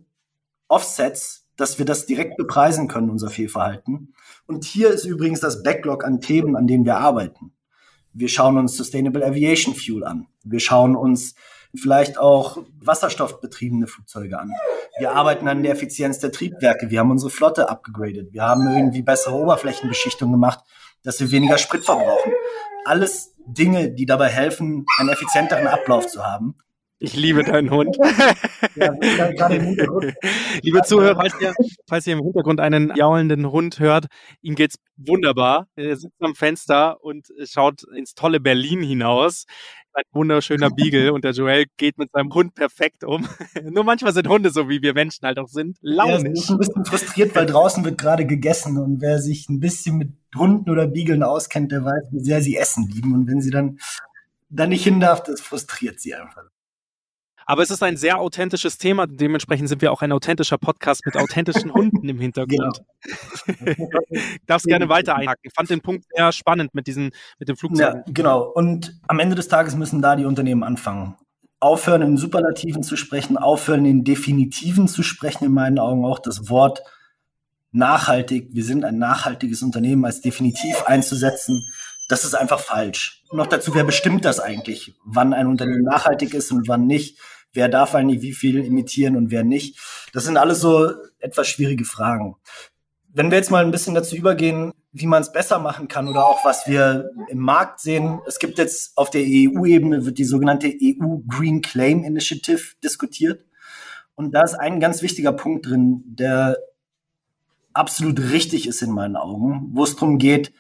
Offsets, 0.69 1.44
dass 1.57 1.79
wir 1.79 1.85
das 1.85 2.07
direkt 2.07 2.37
bepreisen 2.37 2.89
können, 2.89 3.11
unser 3.11 3.31
Fehlverhalten. 3.31 4.15
Und 4.47 4.65
hier 4.65 4.91
ist 4.91 5.05
übrigens 5.05 5.41
das 5.41 5.63
Backlog 5.63 6.05
an 6.05 6.21
Themen, 6.21 6.57
an 6.57 6.67
denen 6.67 6.85
wir 6.85 6.97
arbeiten. 6.97 7.53
Wir 8.13 8.29
schauen 8.29 8.59
uns 8.59 8.77
Sustainable 8.77 9.25
Aviation 9.25 9.75
Fuel 9.75 10.05
an. 10.05 10.27
Wir 10.45 10.61
schauen 10.61 10.95
uns 10.97 11.35
vielleicht 11.75 12.19
auch 12.19 12.59
wasserstoffbetriebene 12.81 13.87
Flugzeuge 13.87 14.39
an. 14.39 14.53
Wir 14.99 15.13
arbeiten 15.13 15.49
an 15.49 15.63
der 15.63 15.73
Effizienz 15.73 16.21
der 16.21 16.31
Triebwerke. 16.31 16.91
Wir 16.91 17.01
haben 17.01 17.11
unsere 17.11 17.31
Flotte 17.31 17.69
abgegradet. 17.69 18.33
Wir 18.33 18.43
haben 18.43 18.67
irgendwie 18.69 19.03
bessere 19.03 19.35
Oberflächenbeschichtung 19.35 20.31
gemacht, 20.31 20.61
dass 21.03 21.19
wir 21.21 21.31
weniger 21.33 21.59
Sprit 21.59 21.85
verbrauchen. 21.85 22.33
Alles 22.85 23.35
Dinge, 23.47 23.91
die 23.91 24.07
dabei 24.07 24.29
helfen, 24.29 24.87
einen 24.99 25.09
effizienteren 25.09 25.67
Ablauf 25.67 26.07
zu 26.07 26.25
haben. 26.25 26.57
Ich 27.01 27.17
liebe 27.17 27.43
deinen 27.43 27.71
Hund. 27.71 27.97
ja, 28.77 28.93
Liebe 30.63 30.83
Zuhörer, 30.83 31.17
falls 31.17 31.35
ihr, 31.41 31.53
falls 31.89 32.07
ihr 32.07 32.15
im 32.15 32.23
Hintergrund 32.23 32.61
einen 32.61 32.95
jaulenden 32.97 33.51
Hund 33.51 33.79
hört, 33.79 34.07
ihm 34.43 34.55
geht's 34.55 34.77
wunderbar. 34.97 35.67
Er 35.77 35.97
sitzt 35.97 36.15
am 36.21 36.35
Fenster 36.35 37.03
und 37.03 37.27
schaut 37.45 37.83
ins 37.95 38.15
tolle 38.15 38.41
Berlin 38.41 38.83
hinaus. 38.83 39.45
Ein 39.93 40.03
wunderschöner 40.13 40.71
Beagle 40.71 41.13
und 41.13 41.25
der 41.25 41.33
Joel 41.33 41.67
geht 41.77 41.99
mit 41.99 42.11
seinem 42.11 42.33
Hund 42.33 42.55
perfekt 42.55 43.05
um. 43.05 43.29
Nur 43.63 43.85
manchmal 43.85 44.13
sind 44.13 44.29
Hunde 44.29 44.51
so, 44.51 44.69
wie 44.69 44.83
wir 44.83 44.95
Menschen 44.95 45.25
halt 45.27 45.39
auch 45.39 45.47
sind, 45.47 45.77
launisch. 45.83 46.23
Ja, 46.25 46.33
ist 46.33 46.51
ein 46.51 46.59
bisschen 46.59 46.85
frustriert, 46.85 47.35
weil 47.37 47.47
draußen 47.47 47.85
wird 47.85 47.99
gerade 47.99 48.27
gegessen 48.27 48.79
und 48.79 49.01
wer 49.01 49.21
sich 49.21 49.49
ein 49.49 49.61
bisschen 49.61 49.99
mit 49.99 50.13
Hunden 50.37 50.69
oder 50.71 50.89
Beageln 50.89 51.23
auskennt, 51.23 51.71
der 51.71 51.85
weiß, 51.85 52.05
wie 52.11 52.25
sehr 52.25 52.41
sie 52.41 52.57
Essen 52.57 52.89
lieben 52.89 53.15
und 53.15 53.29
wenn 53.29 53.41
sie 53.41 53.51
dann 53.51 53.79
da 54.49 54.67
nicht 54.67 54.85
hin 54.85 55.01
darf, 55.01 55.23
das 55.23 55.41
frustriert 55.41 56.01
sie 56.01 56.15
einfach. 56.15 56.45
Aber 57.47 57.63
es 57.63 57.71
ist 57.71 57.83
ein 57.83 57.97
sehr 57.97 58.19
authentisches 58.19 58.79
Thema. 58.79 59.07
Dementsprechend 59.07 59.69
sind 59.69 59.83
wir 59.83 59.93
auch 59.93 60.03
ein 60.03 60.13
authentischer 60.13 60.59
Podcast 60.59 61.05
mit 61.05 61.17
authentischen 61.17 61.73
Hunden 61.75 62.09
im 62.09 62.19
Hintergrund. 62.19 62.81
Genau. 63.47 64.01
Darfst 64.47 64.67
gerne 64.67 64.89
weiter 64.89 65.17
einhaken. 65.17 65.41
Ich 65.43 65.53
fand 65.55 65.71
den 65.71 65.81
Punkt 65.81 66.05
sehr 66.15 66.33
spannend 66.33 66.75
mit 66.75 66.87
diesen, 66.87 67.11
mit 67.39 67.49
dem 67.49 67.57
Flugzeug. 67.57 67.95
Ja, 67.95 68.05
genau. 68.13 68.43
Und 68.43 68.99
am 69.07 69.19
Ende 69.19 69.35
des 69.35 69.49
Tages 69.49 69.77
müssen 69.77 70.01
da 70.01 70.17
die 70.17 70.25
Unternehmen 70.25 70.63
anfangen. 70.63 71.17
Aufhören 71.61 72.03
in 72.03 72.17
Superlativen 72.17 72.83
zu 72.83 72.97
sprechen, 72.97 73.39
aufhören 73.39 73.85
in 73.87 74.05
Definitiven 74.05 74.89
zu 74.89 75.03
sprechen, 75.03 75.45
in 75.45 75.53
meinen 75.53 75.79
Augen 75.79 76.05
auch 76.05 76.19
das 76.19 76.51
Wort 76.51 76.83
nachhaltig. 77.73 78.49
Wir 78.53 78.65
sind 78.65 78.85
ein 78.85 78.99
nachhaltiges 78.99 79.63
Unternehmen 79.63 80.05
als 80.05 80.21
definitiv 80.21 80.83
einzusetzen 80.85 81.65
das 82.09 82.25
ist 82.25 82.35
einfach 82.35 82.61
falsch. 82.61 83.23
noch 83.33 83.47
dazu, 83.47 83.75
wer 83.75 83.85
bestimmt 83.85 84.25
das 84.25 84.39
eigentlich, 84.39 84.95
wann 85.05 85.33
ein 85.33 85.47
Unternehmen 85.47 85.83
nachhaltig 85.83 86.35
ist 86.35 86.53
und 86.53 86.69
wann 86.69 86.87
nicht? 86.87 87.19
Wer 87.55 87.69
darf 87.69 87.95
eigentlich 87.95 88.21
wie 88.21 88.33
viel 88.33 88.65
imitieren 88.65 89.17
und 89.17 89.31
wer 89.31 89.45
nicht? 89.45 89.79
Das 90.13 90.25
sind 90.25 90.37
alles 90.37 90.61
so 90.61 90.91
etwas 91.21 91.49
schwierige 91.49 91.85
Fragen. 91.85 92.37
Wenn 93.09 93.31
wir 93.31 93.39
jetzt 93.39 93.51
mal 93.51 93.65
ein 93.65 93.71
bisschen 93.71 93.95
dazu 93.95 94.17
übergehen, 94.17 94.73
wie 94.95 95.07
man 95.07 95.23
es 95.23 95.33
besser 95.33 95.59
machen 95.59 95.89
kann 95.89 96.07
oder 96.09 96.25
auch 96.25 96.45
was 96.45 96.69
wir 96.69 97.11
im 97.29 97.39
Markt 97.39 97.81
sehen. 97.81 98.21
Es 98.27 98.39
gibt 98.39 98.59
jetzt 98.59 98.97
auf 98.97 99.11
der 99.11 99.23
EU-Ebene 99.23 100.07
wird 100.07 100.19
die 100.19 100.25
sogenannte 100.25 100.69
EU 100.69 101.19
Green 101.27 101.63
Claim 101.63 102.05
Initiative 102.05 102.77
diskutiert. 102.83 103.45
Und 104.15 104.33
da 104.35 104.43
ist 104.43 104.55
ein 104.55 104.79
ganz 104.79 105.03
wichtiger 105.03 105.33
Punkt 105.33 105.67
drin, 105.67 106.05
der 106.07 106.59
absolut 107.73 108.21
richtig 108.21 108.69
ist 108.69 108.83
in 108.83 108.93
meinen 108.93 109.17
Augen, 109.17 109.71
wo 109.73 109.83
es 109.83 109.97
darum 109.97 110.19
geht, 110.19 110.53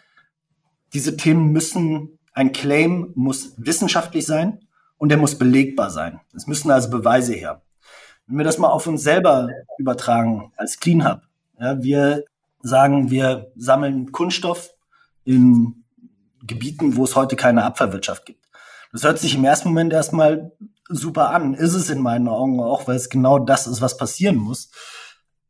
diese 0.92 1.16
Themen 1.16 1.52
müssen, 1.52 2.18
ein 2.32 2.50
Claim 2.50 3.12
muss 3.14 3.54
wissenschaftlich 3.56 4.26
sein 4.26 4.58
und 4.98 5.08
der 5.08 5.18
muss 5.18 5.38
belegbar 5.38 5.90
sein. 5.90 6.20
Es 6.34 6.46
müssen 6.46 6.70
also 6.70 6.90
Beweise 6.90 7.34
her. 7.34 7.62
Wenn 8.26 8.38
wir 8.38 8.44
das 8.44 8.58
mal 8.58 8.68
auf 8.68 8.86
uns 8.86 9.02
selber 9.02 9.48
übertragen 9.78 10.52
als 10.56 10.78
Clean 10.80 11.06
Hub, 11.06 11.22
ja, 11.60 11.82
wir 11.82 12.24
sagen, 12.62 13.10
wir 13.10 13.52
sammeln 13.56 14.12
Kunststoff 14.12 14.70
in 15.24 15.84
Gebieten, 16.46 16.96
wo 16.96 17.04
es 17.04 17.16
heute 17.16 17.36
keine 17.36 17.64
Abfallwirtschaft 17.64 18.26
gibt. 18.26 18.44
Das 18.92 19.04
hört 19.04 19.18
sich 19.18 19.34
im 19.34 19.44
ersten 19.44 19.68
Moment 19.68 19.92
erstmal 19.92 20.52
super 20.88 21.30
an, 21.30 21.54
ist 21.54 21.74
es 21.74 21.90
in 21.90 22.00
meinen 22.00 22.28
Augen 22.28 22.60
auch, 22.60 22.86
weil 22.86 22.96
es 22.96 23.08
genau 23.08 23.38
das 23.38 23.66
ist, 23.66 23.80
was 23.80 23.96
passieren 23.96 24.36
muss. 24.36 24.70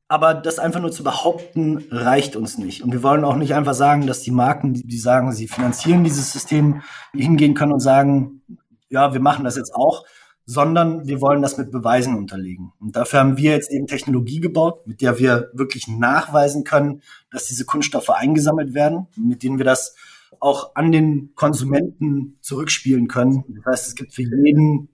Aber 0.07 0.35
das 0.35 0.59
einfach 0.59 0.81
nur 0.81 0.93
zu 0.93 1.03
behaupten, 1.03 1.85
reicht 1.91 2.37
uns 2.37 2.59
nicht. 2.59 2.83
Und 2.83 2.93
wir 2.93 3.03
wollen 3.03 3.25
auch 3.25 3.37
nicht 3.37 3.55
einfach 3.55 3.75
sagen, 3.75 4.07
dass 4.07 4.23
die 4.23 4.31
Marken, 4.31 4.75
die, 4.75 4.99
sagen, 4.99 5.33
sie 5.33 5.49
finanzieren 5.49 6.05
dieses 6.05 6.31
System, 6.31 6.83
hingehen 7.13 7.55
können 7.55 7.73
und 7.73 7.81
sagen, 7.81 8.43
ja, 8.95 9.13
wir 9.13 9.21
machen 9.21 9.45
das 9.45 9.57
jetzt 9.57 9.75
auch, 9.75 10.05
sondern 10.47 11.07
wir 11.07 11.21
wollen 11.21 11.43
das 11.43 11.59
mit 11.59 11.71
Beweisen 11.71 12.17
unterlegen. 12.17 12.73
Und 12.81 12.97
dafür 12.97 13.21
haben 13.21 13.37
wir 13.37 13.53
jetzt 13.53 13.71
eben 13.71 13.87
Technologie 13.87 14.41
gebaut, 14.41 14.87
mit 14.87 15.01
der 15.01 15.19
wir 15.19 15.51
wirklich 15.53 15.89
nachweisen 15.89 16.65
können, 16.65 17.03
dass 17.31 17.47
diese 17.47 17.65
Kunststoffe 17.65 18.11
eingesammelt 18.11 18.75
werden, 18.75 19.09
mit 19.17 19.43
denen 19.43 19.59
wir 19.59 19.65
das 19.65 19.95
auch 20.41 20.75
an 20.75 20.93
den 20.93 21.35
Konsumenten 21.35 22.39
zurückspielen 22.41 23.09
können. 23.09 23.45
Das 23.49 23.65
heißt, 23.65 23.89
es 23.89 23.95
gibt 23.95 24.13
für 24.13 24.23
jeden 24.23 24.89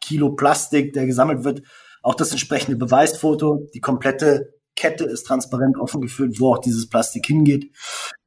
Kilo 0.00 0.30
Plastik, 0.30 0.92
der 0.92 1.06
gesammelt 1.06 1.44
wird, 1.44 1.62
auch 2.02 2.14
das 2.14 2.30
entsprechende 2.30 2.76
Beweisfoto, 2.76 3.66
die 3.74 3.80
komplette 3.80 4.54
Kette 4.76 5.04
ist 5.04 5.26
transparent 5.26 5.76
offen 5.78 6.00
geführt, 6.02 6.38
wo 6.38 6.54
auch 6.54 6.58
dieses 6.58 6.88
Plastik 6.88 7.26
hingeht. 7.26 7.72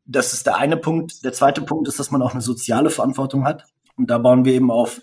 Das 0.05 0.33
ist 0.33 0.47
der 0.47 0.57
eine 0.57 0.75
Punkt. 0.75 1.23
Der 1.23 1.31
zweite 1.31 1.61
Punkt 1.61 1.87
ist, 1.87 1.99
dass 1.99 2.11
man 2.11 2.21
auch 2.21 2.33
eine 2.33 2.41
soziale 2.41 2.89
Verantwortung 2.89 3.45
hat. 3.45 3.65
Und 3.99 4.09
da 4.09 4.17
bauen 4.17 4.45
wir 4.45 4.53
eben 4.53 4.71
auf 4.71 5.01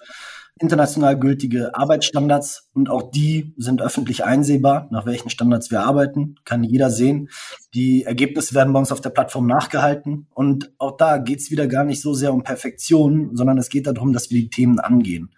international 0.59 1.19
gültige 1.19 1.75
Arbeitsstandards 1.75 2.71
und 2.73 2.89
auch 2.89 3.11
die 3.11 3.55
sind 3.59 3.83
öffentlich 3.83 4.25
einsehbar, 4.25 4.89
nach 4.91 5.05
welchen 5.05 5.29
Standards 5.29 5.71
wir 5.71 5.83
arbeiten, 5.83 6.37
kann 6.47 6.65
jeder 6.65 6.89
sehen. 6.89 7.29
Die 7.75 8.05
Ergebnisse 8.05 8.55
werden 8.55 8.73
bei 8.73 8.79
uns 8.79 8.91
auf 8.91 9.03
der 9.03 9.11
Plattform 9.11 9.47
nachgehalten 9.47 10.29
und 10.33 10.73
auch 10.79 10.97
da 10.97 11.19
geht 11.19 11.41
es 11.41 11.51
wieder 11.51 11.67
gar 11.67 11.85
nicht 11.85 12.01
so 12.01 12.15
sehr 12.15 12.33
um 12.33 12.43
Perfektion, 12.43 13.37
sondern 13.37 13.59
es 13.59 13.69
geht 13.69 13.87
darum, 13.87 14.15
dass 14.15 14.31
wir 14.31 14.41
die 14.41 14.49
Themen 14.49 14.81
angehen. 14.81 15.35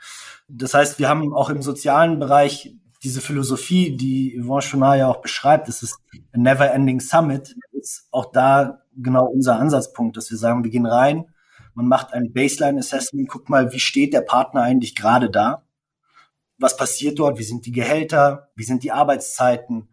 Das 0.49 0.73
heißt, 0.73 1.01
wir 1.01 1.09
haben 1.09 1.35
auch 1.35 1.51
im 1.51 1.63
sozialen 1.63 2.21
Bereich 2.21 2.77
diese 3.03 3.21
Philosophie, 3.21 3.97
die 3.97 4.41
Yvonne 4.41 4.63
Chouinard 4.63 4.99
ja 4.99 5.09
auch 5.09 5.21
beschreibt, 5.21 5.67
das 5.67 5.83
ist 5.83 5.99
a 6.33 6.39
never 6.39 6.73
ending 6.73 7.01
summit, 7.01 7.57
ist 7.73 8.07
auch 8.13 8.31
da 8.31 8.83
genau 8.97 9.27
unser 9.27 9.59
Ansatzpunkt, 9.59 10.17
dass 10.17 10.31
wir 10.31 10.39
sagen, 10.39 10.63
wir 10.63 10.71
gehen 10.71 10.87
rein, 10.87 11.27
man 11.79 11.87
macht 11.87 12.13
ein 12.13 12.33
Baseline 12.33 12.81
Assessment, 12.81 13.29
guckt 13.29 13.49
mal, 13.49 13.73
wie 13.73 13.79
steht 13.79 14.13
der 14.13 14.23
Partner 14.23 14.63
eigentlich 14.63 14.97
gerade 14.97 15.31
da? 15.31 15.63
Was 16.59 16.77
passiert 16.77 17.21
dort? 17.21 17.39
Wie 17.39 17.45
sind 17.45 17.67
die 17.67 17.71
Gehälter? 17.71 18.51
Wie 18.57 18.65
sind 18.65 18.83
die 18.83 18.91
Arbeitszeiten? 18.91 19.89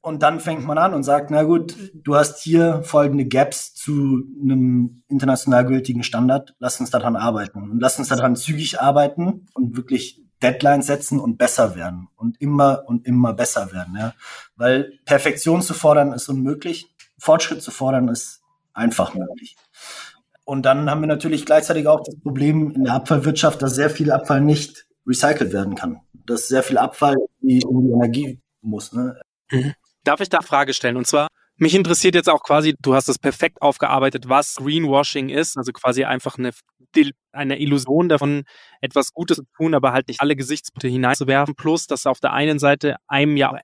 Und 0.00 0.24
dann 0.24 0.40
fängt 0.40 0.66
man 0.66 0.78
an 0.78 0.94
und 0.94 1.04
sagt, 1.04 1.30
na 1.30 1.44
gut, 1.44 1.76
du 1.94 2.16
hast 2.16 2.42
hier 2.42 2.82
folgende 2.82 3.24
Gaps 3.24 3.72
zu 3.72 4.24
einem 4.42 5.04
international 5.06 5.64
gültigen 5.64 6.02
Standard. 6.02 6.56
Lass 6.58 6.80
uns 6.80 6.90
daran 6.90 7.14
arbeiten. 7.14 7.70
Und 7.70 7.78
lass 7.78 8.00
uns 8.00 8.08
daran 8.08 8.34
zügig 8.34 8.80
arbeiten 8.80 9.46
und 9.54 9.76
wirklich 9.76 10.20
Deadlines 10.42 10.86
setzen 10.86 11.20
und 11.20 11.38
besser 11.38 11.76
werden 11.76 12.08
und 12.16 12.40
immer 12.40 12.82
und 12.86 13.06
immer 13.06 13.32
besser 13.32 13.72
werden, 13.72 13.94
ja. 13.96 14.12
Weil 14.56 14.98
Perfektion 15.04 15.62
zu 15.62 15.72
fordern 15.72 16.12
ist 16.12 16.28
unmöglich, 16.28 16.92
Fortschritt 17.16 17.62
zu 17.62 17.70
fordern 17.70 18.08
ist 18.08 18.42
einfach 18.74 19.14
möglich. 19.14 19.56
Und 20.46 20.62
dann 20.62 20.88
haben 20.88 21.00
wir 21.00 21.08
natürlich 21.08 21.44
gleichzeitig 21.44 21.88
auch 21.88 22.04
das 22.04 22.14
Problem 22.20 22.70
in 22.70 22.84
der 22.84 22.94
Abfallwirtschaft, 22.94 23.60
dass 23.62 23.74
sehr 23.74 23.90
viel 23.90 24.12
Abfall 24.12 24.40
nicht 24.40 24.86
recycelt 25.04 25.52
werden 25.52 25.74
kann. 25.74 26.00
Dass 26.24 26.46
sehr 26.46 26.62
viel 26.62 26.78
Abfall 26.78 27.16
in 27.42 27.48
die 27.48 27.92
Energie 27.92 28.40
muss. 28.62 28.92
Ne? 28.92 29.20
Mhm. 29.50 29.74
Darf 30.04 30.20
ich 30.20 30.28
da 30.28 30.38
eine 30.38 30.46
Frage 30.46 30.72
stellen? 30.72 30.96
Und 30.96 31.08
zwar, 31.08 31.26
mich 31.56 31.74
interessiert 31.74 32.14
jetzt 32.14 32.28
auch 32.28 32.44
quasi, 32.44 32.76
du 32.80 32.94
hast 32.94 33.08
es 33.08 33.18
perfekt 33.18 33.60
aufgearbeitet, 33.60 34.28
was 34.28 34.54
Greenwashing 34.54 35.30
ist, 35.30 35.56
also 35.56 35.72
quasi 35.72 36.04
einfach 36.04 36.38
eine, 36.38 36.52
eine 37.32 37.58
Illusion 37.58 38.08
davon, 38.08 38.44
etwas 38.80 39.12
Gutes 39.12 39.38
zu 39.38 39.44
tun, 39.56 39.74
aber 39.74 39.92
halt 39.92 40.06
nicht 40.06 40.20
alle 40.20 40.36
Gesichtspunkte 40.36 40.86
hineinzuwerfen, 40.86 41.56
plus, 41.56 41.88
dass 41.88 42.06
auf 42.06 42.20
der 42.20 42.32
einen 42.32 42.60
Seite 42.60 42.96
einem 43.08 43.36
ja 43.36 43.58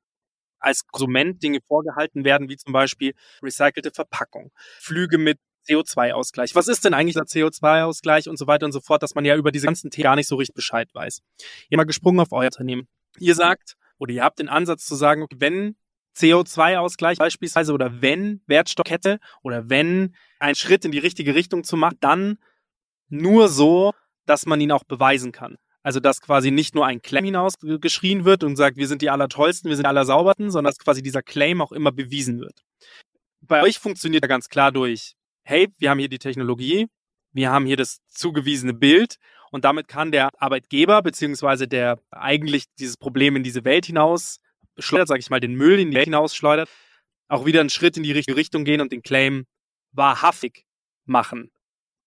als 0.58 0.84
Konsument 0.88 1.40
Dinge 1.44 1.60
vorgehalten 1.64 2.24
werden, 2.24 2.48
wie 2.48 2.56
zum 2.56 2.72
Beispiel 2.72 3.14
recycelte 3.40 3.92
Verpackung, 3.92 4.50
Flüge 4.80 5.18
mit 5.18 5.38
CO2-Ausgleich. 5.68 6.54
Was 6.54 6.68
ist 6.68 6.84
denn 6.84 6.94
eigentlich 6.94 7.14
der 7.14 7.24
CO2-Ausgleich 7.24 8.28
und 8.28 8.38
so 8.38 8.46
weiter 8.46 8.66
und 8.66 8.72
so 8.72 8.80
fort, 8.80 9.02
dass 9.02 9.14
man 9.14 9.24
ja 9.24 9.36
über 9.36 9.52
diese 9.52 9.66
ganzen 9.66 9.90
Themen 9.90 10.04
gar 10.04 10.16
nicht 10.16 10.28
so 10.28 10.36
richtig 10.36 10.54
Bescheid 10.54 10.88
weiß. 10.92 11.22
Ihr 11.70 11.76
mal 11.76 11.84
gesprungen 11.84 12.20
auf 12.20 12.32
euer 12.32 12.46
Unternehmen. 12.46 12.88
Ihr 13.18 13.34
sagt, 13.34 13.76
oder 13.98 14.12
ihr 14.12 14.24
habt 14.24 14.38
den 14.38 14.48
Ansatz 14.48 14.86
zu 14.86 14.94
sagen, 14.94 15.26
wenn 15.34 15.76
CO2-Ausgleich 16.16 17.18
beispielsweise 17.18 17.72
oder 17.72 18.02
wenn 18.02 18.42
Wertstofffette 18.46 19.18
oder 19.42 19.70
wenn 19.70 20.14
ein 20.38 20.54
Schritt 20.54 20.84
in 20.84 20.92
die 20.92 20.98
richtige 20.98 21.34
Richtung 21.34 21.64
zu 21.64 21.76
machen, 21.76 21.98
dann 22.00 22.38
nur 23.08 23.48
so, 23.48 23.92
dass 24.26 24.46
man 24.46 24.60
ihn 24.60 24.72
auch 24.72 24.84
beweisen 24.84 25.32
kann. 25.32 25.56
Also 25.82 25.98
dass 26.00 26.20
quasi 26.20 26.50
nicht 26.50 26.74
nur 26.74 26.86
ein 26.86 27.02
Claim 27.02 27.24
hinausgeschrien 27.24 28.24
wird 28.24 28.44
und 28.44 28.56
sagt, 28.56 28.76
wir 28.76 28.86
sind 28.86 29.02
die 29.02 29.10
Allertollsten, 29.10 29.68
wir 29.68 29.76
sind 29.76 29.84
die 29.84 29.88
Allersauberten, 29.88 30.50
sondern 30.50 30.70
dass 30.70 30.78
quasi 30.78 31.02
dieser 31.02 31.22
Claim 31.22 31.60
auch 31.60 31.72
immer 31.72 31.90
bewiesen 31.90 32.40
wird. 32.40 32.62
Bei 33.40 33.62
euch 33.62 33.78
funktioniert 33.78 34.22
er 34.22 34.28
ganz 34.28 34.48
klar 34.48 34.70
durch, 34.70 35.14
hey, 35.44 35.68
wir 35.78 35.90
haben 35.90 35.98
hier 35.98 36.08
die 36.08 36.18
Technologie, 36.18 36.88
wir 37.32 37.50
haben 37.50 37.66
hier 37.66 37.76
das 37.76 38.00
zugewiesene 38.08 38.74
Bild 38.74 39.16
und 39.50 39.64
damit 39.64 39.88
kann 39.88 40.12
der 40.12 40.30
Arbeitgeber 40.40 41.02
beziehungsweise 41.02 41.68
der 41.68 41.98
eigentlich 42.10 42.64
dieses 42.78 42.96
Problem 42.96 43.36
in 43.36 43.42
diese 43.42 43.64
Welt 43.64 43.86
hinaus 43.86 44.38
schleudert, 44.78 45.08
sage 45.08 45.20
ich 45.20 45.30
mal, 45.30 45.40
den 45.40 45.54
Müll 45.54 45.78
in 45.78 45.90
die 45.90 45.96
Welt 45.96 46.06
hinaus 46.06 46.34
schleudert, 46.34 46.68
auch 47.28 47.44
wieder 47.44 47.60
einen 47.60 47.70
Schritt 47.70 47.96
in 47.96 48.02
die 48.02 48.12
richtige 48.12 48.36
Richtung 48.36 48.64
gehen 48.64 48.80
und 48.80 48.92
den 48.92 49.02
Claim 49.02 49.46
wahrhaftig 49.92 50.64
machen. 51.04 51.50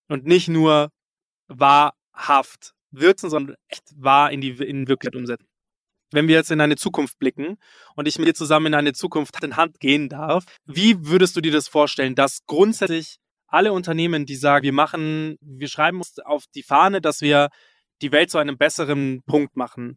Und 0.08 0.24
nicht 0.24 0.48
nur 0.48 0.90
wahrhaft 1.48 2.74
wirken, 2.90 3.30
sondern 3.30 3.56
echt 3.68 3.92
wahr 3.96 4.30
in 4.30 4.40
die 4.40 4.50
in 4.50 4.88
Wirklichkeit 4.88 5.16
umsetzen. 5.16 5.48
Wenn 6.12 6.28
wir 6.28 6.36
jetzt 6.36 6.52
in 6.52 6.60
eine 6.60 6.76
Zukunft 6.76 7.18
blicken 7.18 7.58
und 7.96 8.06
ich 8.06 8.18
mit 8.18 8.28
dir 8.28 8.34
zusammen 8.34 8.66
in 8.66 8.74
eine 8.74 8.92
Zukunft 8.92 9.34
Hand 9.34 9.44
in 9.44 9.56
Hand 9.56 9.80
gehen 9.80 10.08
darf, 10.08 10.44
wie 10.64 11.06
würdest 11.06 11.36
du 11.36 11.40
dir 11.40 11.50
das 11.50 11.66
vorstellen, 11.66 12.14
dass 12.14 12.46
grundsätzlich 12.46 13.18
alle 13.56 13.72
Unternehmen, 13.72 14.26
die 14.26 14.36
sagen, 14.36 14.64
wir 14.64 14.72
machen, 14.72 15.36
wir 15.40 15.68
schreiben 15.68 15.98
uns 15.98 16.18
auf 16.20 16.44
die 16.54 16.62
Fahne, 16.62 17.00
dass 17.00 17.20
wir 17.22 17.48
die 18.02 18.12
Welt 18.12 18.30
zu 18.30 18.38
einem 18.38 18.58
besseren 18.58 19.22
Punkt 19.26 19.56
machen, 19.56 19.96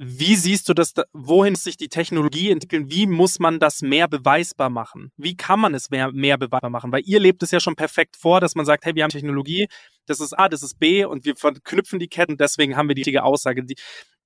Wie 0.00 0.36
siehst 0.36 0.68
du 0.68 0.74
das, 0.74 0.94
wohin 1.12 1.56
sich 1.56 1.76
die 1.76 1.88
Technologie 1.88 2.52
entwickeln? 2.52 2.88
Wie 2.88 3.08
muss 3.08 3.40
man 3.40 3.58
das 3.58 3.82
mehr 3.82 4.06
beweisbar 4.06 4.70
machen? 4.70 5.10
Wie 5.16 5.36
kann 5.36 5.58
man 5.58 5.74
es 5.74 5.90
mehr, 5.90 6.12
mehr 6.12 6.38
beweisbar 6.38 6.70
machen? 6.70 6.92
Weil 6.92 7.02
ihr 7.04 7.18
lebt 7.18 7.42
es 7.42 7.50
ja 7.50 7.58
schon 7.58 7.74
perfekt 7.74 8.16
vor, 8.16 8.40
dass 8.40 8.54
man 8.54 8.64
sagt, 8.64 8.84
hey, 8.84 8.94
wir 8.94 9.02
haben 9.02 9.10
Technologie, 9.10 9.66
das 10.06 10.20
ist 10.20 10.34
A, 10.38 10.48
das 10.48 10.62
ist 10.62 10.78
B 10.78 11.04
und 11.04 11.24
wir 11.24 11.34
verknüpfen 11.34 11.98
die 11.98 12.06
Ketten, 12.06 12.36
deswegen 12.36 12.76
haben 12.76 12.86
wir 12.88 12.94
die 12.94 13.02
richtige 13.02 13.24
Aussage. 13.24 13.64
Die, 13.64 13.74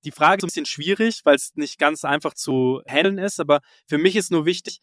die 0.04 0.10
Frage 0.10 0.38
ist 0.38 0.44
ein 0.44 0.48
bisschen 0.48 0.66
schwierig, 0.66 1.22
weil 1.24 1.36
es 1.36 1.52
nicht 1.54 1.78
ganz 1.78 2.04
einfach 2.04 2.34
zu 2.34 2.82
handeln 2.86 3.16
ist, 3.16 3.40
aber 3.40 3.60
für 3.86 3.96
mich 3.96 4.14
ist 4.16 4.30
nur 4.30 4.44
wichtig, 4.44 4.80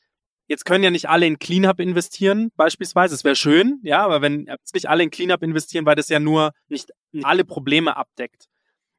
Jetzt 0.50 0.66
können 0.66 0.84
ja 0.84 0.90
nicht 0.90 1.08
alle 1.08 1.28
in 1.28 1.38
Cleanup 1.38 1.80
investieren, 1.80 2.50
beispielsweise. 2.58 3.14
Es 3.14 3.24
wäre 3.24 3.36
schön, 3.36 3.80
ja, 3.84 4.04
aber 4.04 4.24
wenn 4.24 4.50
nicht 4.74 4.90
alle 4.90 5.04
in 5.04 5.12
Cleanup 5.12 5.44
investieren, 5.44 5.86
weil 5.86 5.96
das 5.96 6.10
ja 6.10 6.20
nur 6.20 6.54
nicht 6.70 6.90
alle 7.22 7.46
Probleme 7.46 7.96
abdeckt. 7.96 8.48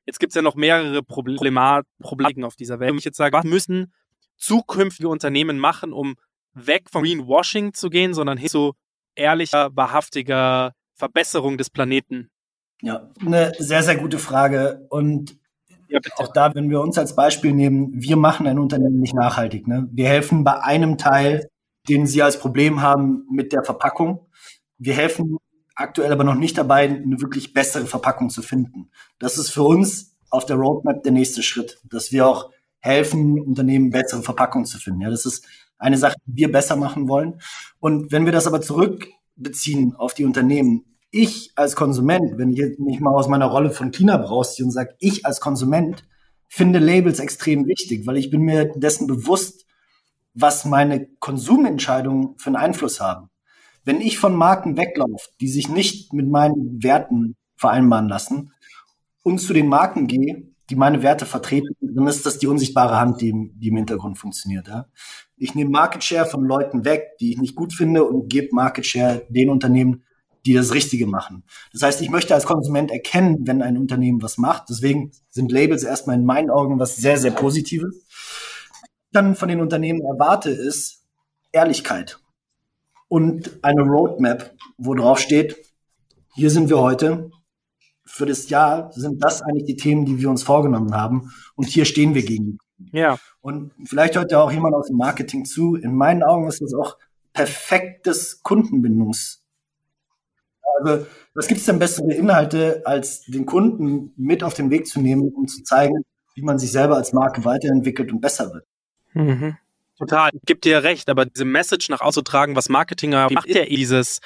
Jetzt 0.06 0.20
gibt's 0.20 0.36
ja 0.36 0.42
noch 0.42 0.54
mehrere 0.54 1.02
Problema 1.02 1.82
Probleme 2.00 2.46
auf 2.46 2.54
dieser 2.54 2.78
Welt. 2.78 2.92
Wenn 2.92 2.98
ich 2.98 3.04
jetzt 3.04 3.16
sage, 3.16 3.36
was 3.36 3.44
müssen 3.44 3.92
zukünftige 4.36 5.08
Unternehmen 5.08 5.58
machen, 5.58 5.92
um 5.92 6.14
weg 6.54 6.84
vom 6.88 7.02
Greenwashing 7.02 7.74
zu 7.74 7.90
gehen, 7.90 8.14
sondern 8.14 8.38
hin 8.38 8.48
zu 8.48 8.74
ehrlicher, 9.16 9.74
wahrhaftiger 9.74 10.72
Verbesserung 10.94 11.58
des 11.58 11.68
Planeten? 11.68 12.30
Ja, 12.80 13.10
eine 13.20 13.54
sehr, 13.58 13.82
sehr 13.82 13.96
gute 13.96 14.20
Frage. 14.20 14.86
Und 14.88 15.36
ja, 15.90 16.00
auch 16.16 16.32
da, 16.32 16.54
wenn 16.54 16.70
wir 16.70 16.80
uns 16.80 16.96
als 16.98 17.16
Beispiel 17.16 17.52
nehmen, 17.52 17.90
wir 17.94 18.16
machen 18.16 18.46
ein 18.46 18.58
Unternehmen 18.58 19.00
nicht 19.00 19.14
nachhaltig. 19.14 19.66
Ne? 19.66 19.88
Wir 19.90 20.08
helfen 20.08 20.44
bei 20.44 20.62
einem 20.62 20.98
Teil, 20.98 21.48
den 21.88 22.06
Sie 22.06 22.22
als 22.22 22.38
Problem 22.38 22.80
haben 22.80 23.26
mit 23.30 23.52
der 23.52 23.64
Verpackung. 23.64 24.26
Wir 24.78 24.94
helfen 24.94 25.38
aktuell 25.74 26.12
aber 26.12 26.24
noch 26.24 26.34
nicht 26.34 26.56
dabei, 26.56 26.88
eine 26.88 27.20
wirklich 27.20 27.52
bessere 27.52 27.86
Verpackung 27.86 28.30
zu 28.30 28.42
finden. 28.42 28.90
Das 29.18 29.38
ist 29.38 29.50
für 29.50 29.62
uns 29.62 30.16
auf 30.30 30.46
der 30.46 30.56
Roadmap 30.56 31.02
der 31.02 31.12
nächste 31.12 31.42
Schritt, 31.42 31.80
dass 31.84 32.12
wir 32.12 32.26
auch 32.26 32.50
helfen, 32.78 33.40
Unternehmen 33.40 33.90
bessere 33.90 34.22
Verpackungen 34.22 34.66
zu 34.66 34.78
finden. 34.78 35.00
Ja, 35.00 35.10
das 35.10 35.26
ist 35.26 35.46
eine 35.78 35.98
Sache, 35.98 36.16
die 36.26 36.36
wir 36.36 36.52
besser 36.52 36.76
machen 36.76 37.08
wollen. 37.08 37.40
Und 37.80 38.12
wenn 38.12 38.26
wir 38.26 38.32
das 38.32 38.46
aber 38.46 38.60
zurückbeziehen 38.60 39.96
auf 39.96 40.14
die 40.14 40.24
Unternehmen, 40.24 40.84
ich 41.10 41.52
als 41.56 41.76
Konsument, 41.76 42.38
wenn 42.38 42.50
ich 42.50 42.78
mich 42.78 43.00
mal 43.00 43.14
aus 43.14 43.28
meiner 43.28 43.46
Rolle 43.46 43.70
von 43.70 43.90
Cleanup 43.90 44.30
rausziehe 44.30 44.64
und 44.64 44.70
sage, 44.70 44.94
ich 44.98 45.26
als 45.26 45.40
Konsument 45.40 46.04
finde 46.48 46.78
Labels 46.78 47.20
extrem 47.20 47.66
wichtig, 47.66 48.06
weil 48.06 48.16
ich 48.16 48.30
bin 48.30 48.42
mir 48.42 48.66
dessen 48.74 49.06
bewusst, 49.06 49.66
was 50.34 50.64
meine 50.64 51.06
Konsumentscheidungen 51.18 52.36
für 52.38 52.48
einen 52.48 52.56
Einfluss 52.56 53.00
haben. 53.00 53.30
Wenn 53.84 54.00
ich 54.00 54.18
von 54.18 54.34
Marken 54.34 54.76
weglaufe, 54.76 55.28
die 55.40 55.48
sich 55.48 55.68
nicht 55.68 56.12
mit 56.12 56.28
meinen 56.28 56.82
Werten 56.82 57.36
vereinbaren 57.56 58.08
lassen 58.08 58.52
und 59.22 59.40
zu 59.40 59.52
den 59.52 59.68
Marken 59.68 60.06
gehe, 60.06 60.50
die 60.68 60.76
meine 60.76 61.02
Werte 61.02 61.26
vertreten, 61.26 61.74
dann 61.80 62.06
ist 62.06 62.24
das 62.26 62.38
die 62.38 62.46
unsichtbare 62.46 62.98
Hand, 62.98 63.20
die, 63.20 63.50
die 63.54 63.68
im 63.68 63.76
Hintergrund 63.76 64.18
funktioniert. 64.18 64.68
Ja? 64.68 64.86
Ich 65.36 65.54
nehme 65.54 65.70
Market 65.70 66.04
Share 66.04 66.26
von 66.26 66.44
Leuten 66.44 66.84
weg, 66.84 67.16
die 67.18 67.32
ich 67.32 67.38
nicht 67.38 67.56
gut 67.56 67.72
finde 67.72 68.04
und 68.04 68.28
gebe 68.28 68.54
Market 68.54 68.86
Share 68.86 69.26
den 69.28 69.50
Unternehmen, 69.50 70.04
die 70.46 70.54
das 70.54 70.72
Richtige 70.72 71.06
machen. 71.06 71.44
Das 71.72 71.82
heißt, 71.82 72.00
ich 72.00 72.10
möchte 72.10 72.34
als 72.34 72.44
Konsument 72.44 72.90
erkennen, 72.90 73.46
wenn 73.46 73.62
ein 73.62 73.76
Unternehmen 73.76 74.22
was 74.22 74.38
macht. 74.38 74.64
Deswegen 74.70 75.12
sind 75.28 75.52
Labels 75.52 75.82
erstmal 75.82 76.16
in 76.16 76.24
meinen 76.24 76.50
Augen 76.50 76.78
was 76.78 76.96
sehr, 76.96 77.18
sehr 77.18 77.30
Positives. 77.30 77.94
Dann 79.12 79.34
von 79.34 79.48
den 79.48 79.60
Unternehmen 79.60 80.02
erwarte 80.02 80.50
ist 80.50 81.02
Ehrlichkeit 81.52 82.20
und 83.10 83.58
eine 83.62 83.82
Roadmap, 83.82 84.54
wo 84.78 84.94
drauf 84.94 85.18
steht, 85.18 85.56
hier 86.34 86.48
sind 86.48 86.70
wir 86.70 86.78
heute. 86.78 87.30
Für 88.06 88.24
das 88.24 88.48
Jahr 88.48 88.92
sind 88.92 89.22
das 89.22 89.42
eigentlich 89.42 89.64
die 89.64 89.76
Themen, 89.76 90.04
die 90.04 90.20
wir 90.20 90.30
uns 90.30 90.44
vorgenommen 90.44 90.94
haben. 90.94 91.32
Und 91.56 91.66
hier 91.66 91.84
stehen 91.84 92.14
wir 92.14 92.24
gegen. 92.24 92.58
Ja. 92.92 93.18
Und 93.40 93.72
vielleicht 93.84 94.14
hört 94.14 94.30
ja 94.30 94.40
auch 94.40 94.52
jemand 94.52 94.74
aus 94.74 94.86
dem 94.86 94.96
Marketing 94.96 95.44
zu. 95.44 95.74
In 95.74 95.94
meinen 95.96 96.22
Augen 96.22 96.46
ist 96.46 96.62
das 96.62 96.72
auch 96.72 96.96
perfektes 97.32 98.42
Kundenbindungs. 98.42 99.39
Also, 100.78 101.06
was 101.34 101.48
gibt 101.48 101.60
es 101.60 101.66
denn 101.66 101.78
bessere 101.78 102.12
Inhalte, 102.12 102.82
als 102.84 103.22
den 103.22 103.46
Kunden 103.46 104.12
mit 104.16 104.42
auf 104.42 104.54
den 104.54 104.70
Weg 104.70 104.86
zu 104.86 105.00
nehmen, 105.00 105.32
um 105.34 105.46
zu 105.46 105.62
zeigen, 105.62 106.04
wie 106.34 106.42
man 106.42 106.58
sich 106.58 106.72
selber 106.72 106.96
als 106.96 107.12
Marke 107.12 107.44
weiterentwickelt 107.44 108.12
und 108.12 108.20
besser 108.20 108.52
wird? 108.52 108.64
Mhm. 109.12 109.56
Total, 110.00 110.30
ich 110.32 110.40
gebe 110.46 110.60
dir 110.60 110.82
recht, 110.82 111.10
aber 111.10 111.26
diese 111.26 111.44
Message 111.44 111.90
nach 111.90 112.00
auszutragen, 112.00 112.56
was 112.56 112.70
Marketing 112.70 113.10
macht, 113.10 113.44
ist 113.44 113.54
ja 113.54 113.66
dieses 113.66 114.20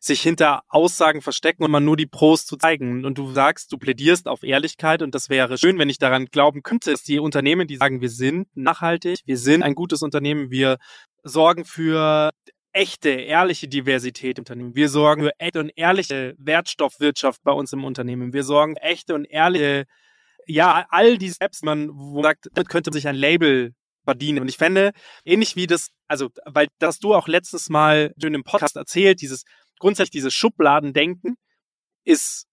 sich 0.00 0.20
hinter 0.20 0.62
Aussagen 0.68 1.22
verstecken 1.22 1.62
und 1.62 1.70
mal 1.70 1.78
nur 1.78 1.96
die 1.96 2.08
Pros 2.08 2.46
zu 2.46 2.56
zeigen. 2.56 3.04
Und 3.04 3.16
du 3.16 3.30
sagst, 3.30 3.70
du 3.70 3.78
plädierst 3.78 4.26
auf 4.26 4.42
Ehrlichkeit 4.42 5.02
und 5.02 5.14
das 5.14 5.28
wäre 5.28 5.56
schön, 5.56 5.78
wenn 5.78 5.88
ich 5.88 5.98
daran 5.98 6.26
glauben 6.26 6.64
könnte, 6.64 6.90
dass 6.90 7.04
die 7.04 7.20
Unternehmen, 7.20 7.68
die 7.68 7.76
sagen, 7.76 8.00
wir 8.00 8.10
sind 8.10 8.48
nachhaltig, 8.56 9.20
wir 9.24 9.38
sind 9.38 9.62
ein 9.62 9.76
gutes 9.76 10.02
Unternehmen, 10.02 10.50
wir 10.50 10.78
sorgen 11.22 11.64
für 11.64 12.30
echte, 12.72 13.10
ehrliche 13.10 13.68
Diversität 13.68 14.38
im 14.38 14.42
Unternehmen. 14.42 14.74
Wir 14.74 14.88
sorgen 14.88 15.22
für 15.22 15.38
echte 15.38 15.60
und 15.60 15.70
ehrliche 15.76 16.34
Wertstoffwirtschaft 16.38 17.42
bei 17.42 17.52
uns 17.52 17.72
im 17.72 17.84
Unternehmen. 17.84 18.32
Wir 18.32 18.44
sorgen 18.44 18.76
für 18.76 18.82
echte 18.82 19.14
und 19.14 19.24
ehrliche, 19.24 19.86
ja, 20.46 20.86
all 20.90 21.18
diese 21.18 21.40
Apps, 21.40 21.62
man 21.62 21.90
wo 21.92 22.22
sagt, 22.22 22.48
damit 22.52 22.68
könnte 22.68 22.92
sich 22.92 23.08
ein 23.08 23.16
Label 23.16 23.74
verdienen. 24.04 24.40
Und 24.40 24.48
ich 24.48 24.56
fände, 24.56 24.92
ähnlich 25.24 25.56
wie 25.56 25.66
das, 25.66 25.90
also, 26.08 26.30
weil 26.44 26.68
das 26.78 26.98
du 26.98 27.14
auch 27.14 27.28
letztes 27.28 27.68
Mal 27.68 28.14
in 28.22 28.32
dem 28.32 28.44
Podcast 28.44 28.76
erzählt, 28.76 29.20
dieses 29.20 29.44
grundsätzlich 29.78 30.10
dieses 30.10 30.34
Schubladendenken 30.34 31.36
ist 32.04 32.46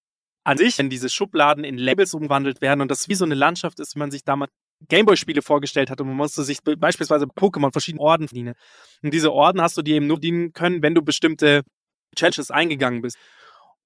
an 0.43 0.57
sich, 0.57 0.77
wenn 0.77 0.89
diese 0.89 1.09
Schubladen 1.09 1.63
in 1.63 1.77
Labels 1.77 2.13
umgewandelt 2.13 2.61
werden 2.61 2.81
und 2.81 2.89
das 2.89 3.09
wie 3.09 3.15
so 3.15 3.25
eine 3.25 3.35
Landschaft 3.35 3.79
ist, 3.79 3.95
wie 3.95 3.99
man 3.99 4.11
sich 4.11 4.23
damals 4.23 4.51
Gameboy-Spiele 4.87 5.41
vorgestellt 5.41 5.89
hat 5.89 6.01
und 6.01 6.07
man 6.07 6.17
musste 6.17 6.43
sich 6.43 6.59
beispielsweise 6.63 7.25
Pokémon 7.25 7.71
verschiedene 7.71 8.01
Orden 8.01 8.27
verdienen. 8.27 8.53
Und 9.01 9.13
diese 9.13 9.33
Orden 9.33 9.61
hast 9.61 9.77
du 9.77 9.81
dir 9.81 9.95
eben 9.95 10.07
nur 10.07 10.19
dienen 10.19 10.53
können, 10.53 10.81
wenn 10.81 10.95
du 10.95 11.01
bestimmte 11.01 11.63
Challenges 12.15 12.51
eingegangen 12.51 13.01
bist. 13.01 13.17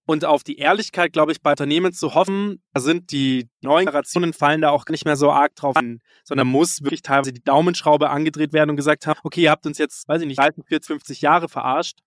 Und 0.08 0.25
auf 0.25 0.43
die 0.43 0.58
Ehrlichkeit, 0.58 1.13
glaube 1.13 1.32
ich, 1.32 1.41
bei 1.41 1.51
Unternehmen 1.51 1.93
zu 1.93 2.15
hoffen, 2.15 2.62
da 2.73 2.82
sind 2.82 3.12
die 3.12 3.47
neuen 3.62 3.86
Generationen 3.86 4.34
fallen 4.34 4.62
da 4.62 4.71
auch 4.71 4.86
nicht 4.89 5.06
mehr 5.06 5.15
so 5.15 5.32
arg 5.32 5.56
drauf 5.56 5.75
an, 5.75 5.99
sondern 6.23 6.47
muss 6.47 6.82
wirklich 6.82 7.04
teilweise 7.04 7.32
die 7.32 7.43
Daumenschraube 7.43 8.10
angedreht 8.10 8.51
werden 8.51 8.71
und 8.71 8.75
gesagt 8.75 9.06
haben, 9.06 9.19
okay, 9.23 9.43
ihr 9.43 9.51
habt 9.51 9.65
uns 9.65 9.77
jetzt, 9.77 10.08
weiß 10.10 10.21
ich 10.21 10.27
nicht, 10.27 10.39
30, 10.39 10.65
40, 10.67 10.88
50 10.88 11.21
Jahre 11.21 11.47
verarscht. 11.47 11.99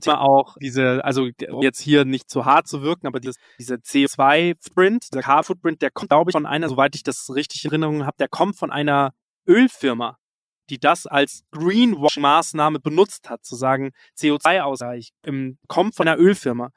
Thema 0.00 0.20
auch 0.20 0.56
diese, 0.60 1.04
also 1.04 1.28
jetzt 1.60 1.80
hier 1.80 2.04
nicht 2.04 2.30
zu 2.30 2.44
hart 2.44 2.68
zu 2.68 2.82
wirken, 2.82 3.06
aber 3.06 3.20
dieses, 3.20 3.36
dieser 3.58 3.76
CO2-Footprint, 3.76 5.12
der 5.14 5.22
Car-Footprint, 5.22 5.82
der 5.82 5.90
kommt, 5.90 6.10
glaube 6.10 6.30
ich, 6.30 6.32
von 6.32 6.46
einer, 6.46 6.68
soweit 6.68 6.94
ich 6.94 7.02
das 7.02 7.30
richtig 7.34 7.64
in 7.64 7.70
Erinnerung 7.70 8.06
habe, 8.06 8.16
der 8.18 8.28
kommt 8.28 8.56
von 8.56 8.70
einer 8.70 9.12
Ölfirma, 9.46 10.16
die 10.70 10.78
das 10.78 11.06
als 11.06 11.42
Greenwashing-Maßnahme 11.52 12.78
benutzt 12.78 13.28
hat, 13.28 13.44
zu 13.44 13.56
sagen, 13.56 13.90
CO2-Ausgleich, 14.18 15.10
kommt 15.68 15.96
von 15.96 16.08
einer 16.08 16.18
Ölfirma. 16.18 16.70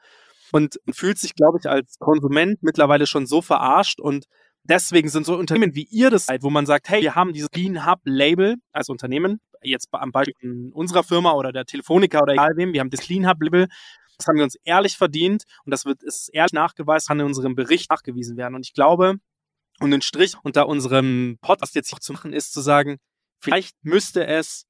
Und 0.52 0.78
fühlt 0.92 1.18
sich, 1.18 1.34
glaube 1.34 1.58
ich, 1.60 1.68
als 1.68 1.98
Konsument 1.98 2.62
mittlerweile 2.62 3.06
schon 3.06 3.26
so 3.26 3.42
verarscht 3.42 3.98
und 3.98 4.26
deswegen 4.62 5.08
sind 5.08 5.26
so 5.26 5.36
Unternehmen 5.36 5.74
wie 5.74 5.88
ihr 5.90 6.10
das 6.10 6.26
seid, 6.26 6.42
wo 6.42 6.50
man 6.50 6.66
sagt, 6.66 6.88
hey, 6.88 7.02
wir 7.02 7.14
haben 7.14 7.32
dieses 7.32 7.50
Clean 7.50 7.86
Hub 7.86 8.00
Label 8.04 8.56
als 8.72 8.88
Unternehmen, 8.88 9.40
jetzt 9.64 9.88
am 9.92 10.12
Beispiel 10.12 10.70
unserer 10.72 11.02
Firma 11.02 11.32
oder 11.32 11.52
der 11.52 11.64
Telefonica 11.64 12.20
oder 12.20 12.32
egal 12.34 12.56
wem, 12.56 12.72
wir 12.72 12.80
haben 12.80 12.90
das 12.90 13.00
Clean 13.00 13.28
Hub 13.28 13.42
Label, 13.42 13.68
das 14.18 14.26
haben 14.26 14.36
wir 14.36 14.44
uns 14.44 14.56
ehrlich 14.64 14.96
verdient 14.96 15.44
und 15.64 15.70
das 15.70 15.84
wird 15.84 16.02
ist 16.02 16.28
ehrlich 16.32 16.52
nachgeweisen, 16.52 17.08
kann 17.08 17.20
in 17.20 17.26
unserem 17.26 17.54
Bericht 17.54 17.90
nachgewiesen 17.90 18.36
werden. 18.36 18.54
Und 18.54 18.66
ich 18.66 18.72
glaube, 18.72 19.16
um 19.80 19.90
den 19.90 20.02
Strich 20.02 20.34
unter 20.42 20.68
unserem 20.68 21.38
Podcast 21.40 21.74
jetzt 21.74 21.90
zu 22.02 22.12
machen, 22.12 22.32
ist 22.32 22.52
zu 22.52 22.60
sagen, 22.60 22.98
vielleicht 23.40 23.76
müsste 23.82 24.26
es 24.26 24.66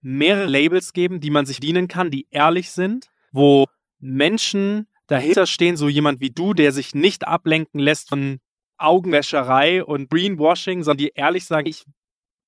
mehrere 0.00 0.46
Labels 0.46 0.92
geben, 0.92 1.20
die 1.20 1.30
man 1.30 1.46
sich 1.46 1.60
dienen 1.60 1.88
kann, 1.88 2.10
die 2.10 2.26
ehrlich 2.30 2.70
sind, 2.70 3.10
wo 3.32 3.66
Menschen 3.98 4.86
dahinter 5.06 5.46
stehen, 5.46 5.76
so 5.76 5.88
jemand 5.88 6.20
wie 6.20 6.30
du, 6.30 6.54
der 6.54 6.72
sich 6.72 6.94
nicht 6.94 7.26
ablenken 7.26 7.80
lässt 7.80 8.10
von 8.10 8.38
Augenwäscherei 8.76 9.84
und 9.84 10.10
Greenwashing, 10.10 10.82
sondern 10.82 10.98
die 10.98 11.12
ehrlich 11.14 11.46
sagen, 11.46 11.66
ich 11.66 11.84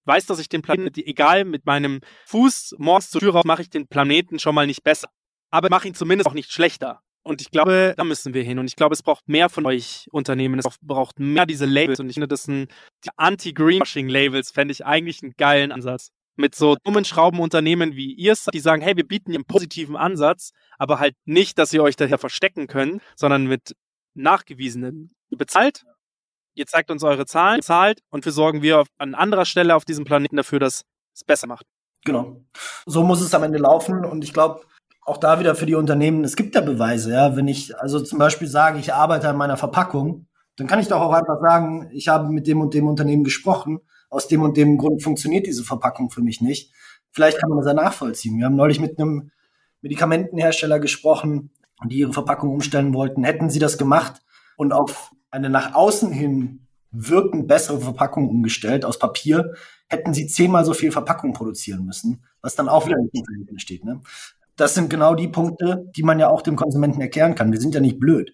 weiß, 0.06 0.26
dass 0.26 0.38
ich 0.38 0.48
den 0.48 0.62
Planeten, 0.62 1.00
egal 1.00 1.44
mit 1.44 1.66
meinem 1.66 2.00
Fuß 2.26 2.76
morgens 2.78 3.10
zur 3.10 3.20
Tür 3.20 3.32
raus, 3.32 3.44
mache 3.44 3.62
ich 3.62 3.70
den 3.70 3.88
Planeten 3.88 4.38
schon 4.38 4.54
mal 4.54 4.66
nicht 4.66 4.82
besser. 4.82 5.08
Aber 5.50 5.68
mache 5.70 5.88
ihn 5.88 5.94
zumindest 5.94 6.28
auch 6.28 6.34
nicht 6.34 6.52
schlechter. 6.52 7.00
Und 7.22 7.40
ich 7.40 7.50
glaube, 7.50 7.94
da 7.96 8.04
müssen 8.04 8.34
wir 8.34 8.44
hin. 8.44 8.58
Und 8.58 8.66
ich 8.66 8.76
glaube, 8.76 8.92
es 8.92 9.02
braucht 9.02 9.28
mehr 9.28 9.48
von 9.48 9.66
euch 9.66 10.06
Unternehmen. 10.12 10.60
Es 10.60 10.66
braucht 10.80 11.18
mehr 11.18 11.44
diese 11.44 11.66
Labels. 11.66 11.98
Und 11.98 12.08
ich 12.08 12.14
finde, 12.14 12.28
das 12.28 12.44
sind 12.44 12.70
die 13.04 13.10
Anti-Greenwashing-Labels, 13.16 14.52
fände 14.52 14.72
ich 14.72 14.86
eigentlich 14.86 15.22
einen 15.22 15.34
geilen 15.36 15.72
Ansatz 15.72 16.12
mit 16.36 16.54
so 16.54 16.76
dummen 16.84 17.04
Schraubenunternehmen 17.04 17.96
wie 17.96 18.12
ihr 18.12 18.34
die 18.52 18.60
sagen, 18.60 18.82
hey, 18.82 18.96
wir 18.96 19.06
bieten 19.06 19.34
einen 19.34 19.44
positiven 19.44 19.96
Ansatz, 19.96 20.52
aber 20.78 20.98
halt 20.98 21.14
nicht, 21.24 21.58
dass 21.58 21.72
ihr 21.72 21.82
euch 21.82 21.96
daher 21.96 22.18
verstecken 22.18 22.66
könnt, 22.66 23.02
sondern 23.16 23.46
mit 23.46 23.74
nachgewiesenen. 24.14 25.14
Ihr 25.30 25.38
bezahlt, 25.38 25.84
ihr 26.56 26.66
zeigt 26.66 26.90
uns 26.90 27.04
eure 27.04 27.26
Zahlen, 27.26 27.62
zahlt 27.62 28.00
und 28.10 28.24
wir 28.24 28.32
sorgen 28.32 28.62
wir 28.62 28.84
an 28.98 29.14
anderer 29.14 29.44
Stelle 29.44 29.76
auf 29.76 29.84
diesem 29.84 30.04
Planeten 30.04 30.36
dafür, 30.36 30.58
dass 30.58 30.82
es 31.14 31.24
besser 31.24 31.46
macht. 31.46 31.66
Genau. 32.04 32.40
So 32.86 33.02
muss 33.02 33.20
es 33.20 33.34
am 33.34 33.42
Ende 33.42 33.58
laufen 33.58 34.04
und 34.04 34.24
ich 34.24 34.32
glaube, 34.32 34.62
auch 35.02 35.18
da 35.18 35.38
wieder 35.38 35.54
für 35.54 35.66
die 35.66 35.76
Unternehmen, 35.76 36.24
es 36.24 36.34
gibt 36.34 36.54
ja 36.56 36.60
Beweise, 36.60 37.12
ja. 37.12 37.36
Wenn 37.36 37.46
ich 37.46 37.78
also 37.78 38.00
zum 38.00 38.18
Beispiel 38.18 38.48
sage, 38.48 38.80
ich 38.80 38.92
arbeite 38.92 39.28
an 39.28 39.36
meiner 39.36 39.56
Verpackung, 39.56 40.26
Dann 40.56 40.66
kann 40.66 40.80
ich 40.80 40.88
doch 40.88 41.00
auch 41.00 41.12
einfach 41.12 41.40
sagen, 41.40 41.90
ich 41.92 42.08
habe 42.08 42.30
mit 42.30 42.46
dem 42.46 42.60
und 42.60 42.74
dem 42.74 42.88
Unternehmen 42.88 43.24
gesprochen. 43.24 43.80
Aus 44.08 44.26
dem 44.28 44.42
und 44.42 44.56
dem 44.56 44.78
Grund 44.78 45.02
funktioniert 45.02 45.46
diese 45.46 45.64
Verpackung 45.64 46.10
für 46.10 46.22
mich 46.22 46.40
nicht. 46.40 46.72
Vielleicht 47.10 47.38
kann 47.38 47.50
man 47.50 47.58
das 47.58 47.66
ja 47.66 47.74
nachvollziehen. 47.74 48.38
Wir 48.38 48.46
haben 48.46 48.56
neulich 48.56 48.80
mit 48.80 48.98
einem 48.98 49.30
Medikamentenhersteller 49.82 50.80
gesprochen, 50.80 51.50
die 51.84 51.98
ihre 51.98 52.12
Verpackung 52.12 52.50
umstellen 52.50 52.94
wollten. 52.94 53.24
Hätten 53.24 53.50
sie 53.50 53.58
das 53.58 53.78
gemacht 53.78 54.22
und 54.56 54.72
auf 54.72 55.10
eine 55.30 55.50
nach 55.50 55.74
außen 55.74 56.10
hin 56.12 56.66
wirkend 56.90 57.46
bessere 57.48 57.80
Verpackung 57.80 58.28
umgestellt 58.28 58.84
aus 58.84 58.98
Papier, 58.98 59.54
hätten 59.88 60.14
sie 60.14 60.26
zehnmal 60.26 60.64
so 60.64 60.72
viel 60.74 60.92
Verpackung 60.92 61.32
produzieren 61.32 61.84
müssen, 61.84 62.24
was 62.40 62.54
dann 62.54 62.68
auch 62.68 62.86
wieder 62.86 62.98
nicht 62.98 63.14
im 63.14 63.24
Verhältnis 63.24 63.62
steht. 63.62 63.84
Ne? 63.84 64.00
Das 64.56 64.74
sind 64.74 64.88
genau 64.88 65.14
die 65.14 65.28
Punkte, 65.28 65.90
die 65.94 66.02
man 66.02 66.18
ja 66.18 66.28
auch 66.28 66.42
dem 66.42 66.56
Konsumenten 66.56 67.00
erklären 67.00 67.34
kann. 67.34 67.52
Wir 67.52 67.60
sind 67.60 67.74
ja 67.74 67.80
nicht 67.80 68.00
blöd. 68.00 68.32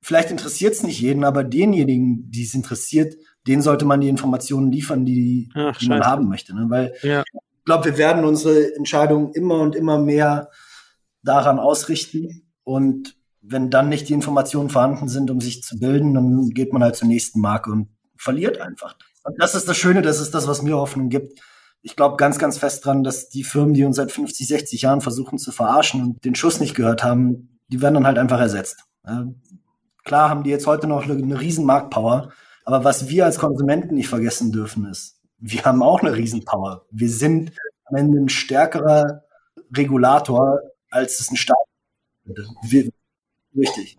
Vielleicht 0.00 0.30
interessiert 0.30 0.74
es 0.74 0.82
nicht 0.82 1.00
jeden, 1.00 1.24
aber 1.24 1.44
denjenigen, 1.44 2.30
die 2.30 2.44
es 2.44 2.54
interessiert, 2.54 3.14
denen 3.46 3.62
sollte 3.62 3.84
man 3.84 4.00
die 4.00 4.08
Informationen 4.08 4.72
liefern, 4.72 5.04
die, 5.04 5.50
Ach, 5.54 5.76
die 5.78 5.88
man 5.88 6.04
haben 6.04 6.28
möchte. 6.28 6.54
Ne? 6.54 6.66
Weil 6.68 6.94
Ja. 7.02 7.22
ich 7.22 7.64
glaube, 7.64 7.84
wir 7.86 7.98
werden 7.98 8.24
unsere 8.24 8.74
Entscheidungen 8.76 9.32
immer 9.32 9.60
und 9.60 9.74
immer 9.74 9.98
mehr 9.98 10.50
daran 11.22 11.58
ausrichten. 11.58 12.48
Und 12.64 13.16
wenn 13.48 13.70
dann 13.70 13.88
nicht 13.88 14.08
die 14.08 14.14
Informationen 14.14 14.70
vorhanden 14.70 15.08
sind, 15.08 15.30
um 15.30 15.40
sich 15.40 15.62
zu 15.62 15.78
bilden, 15.78 16.14
dann 16.14 16.50
geht 16.50 16.72
man 16.72 16.82
halt 16.82 16.96
zur 16.96 17.08
nächsten 17.08 17.40
Marke 17.40 17.70
und 17.70 17.88
verliert 18.16 18.60
einfach. 18.60 18.96
Und 19.24 19.40
das 19.40 19.54
ist 19.54 19.68
das 19.68 19.76
Schöne, 19.76 20.02
das 20.02 20.20
ist 20.20 20.34
das, 20.34 20.48
was 20.48 20.62
mir 20.62 20.76
Hoffnung 20.76 21.08
gibt. 21.08 21.40
Ich 21.82 21.96
glaube 21.96 22.16
ganz, 22.16 22.38
ganz 22.38 22.58
fest 22.58 22.84
dran, 22.84 23.04
dass 23.04 23.28
die 23.28 23.44
Firmen, 23.44 23.74
die 23.74 23.84
uns 23.84 23.96
seit 23.96 24.10
50, 24.10 24.46
60 24.48 24.82
Jahren 24.82 25.00
versuchen 25.00 25.38
zu 25.38 25.52
verarschen 25.52 26.02
und 26.02 26.24
den 26.24 26.34
Schuss 26.34 26.60
nicht 26.60 26.74
gehört 26.74 27.04
haben, 27.04 27.60
die 27.68 27.80
werden 27.80 27.94
dann 27.94 28.06
halt 28.06 28.18
einfach 28.18 28.40
ersetzt. 28.40 28.84
Klar 30.04 30.30
haben 30.30 30.42
die 30.42 30.50
jetzt 30.50 30.66
heute 30.66 30.86
noch 30.86 31.04
eine, 31.04 31.40
riesen 31.40 31.64
Marktpower, 31.64 32.32
aber 32.64 32.84
was 32.84 33.08
wir 33.08 33.24
als 33.24 33.38
Konsumenten 33.38 33.94
nicht 33.94 34.08
vergessen 34.08 34.50
dürfen 34.50 34.86
ist, 34.86 35.20
wir 35.38 35.64
haben 35.64 35.82
auch 35.82 36.00
eine 36.00 36.16
Riesenpower. 36.16 36.86
Wir 36.90 37.10
sind 37.10 37.52
am 37.84 37.96
Ende 37.96 38.18
ein 38.18 38.28
stärkerer 38.28 39.22
Regulator, 39.76 40.60
als 40.90 41.20
es 41.20 41.30
ein 41.30 41.36
Staat. 41.36 41.56
Wir, 42.62 42.90
richtig. 43.56 43.98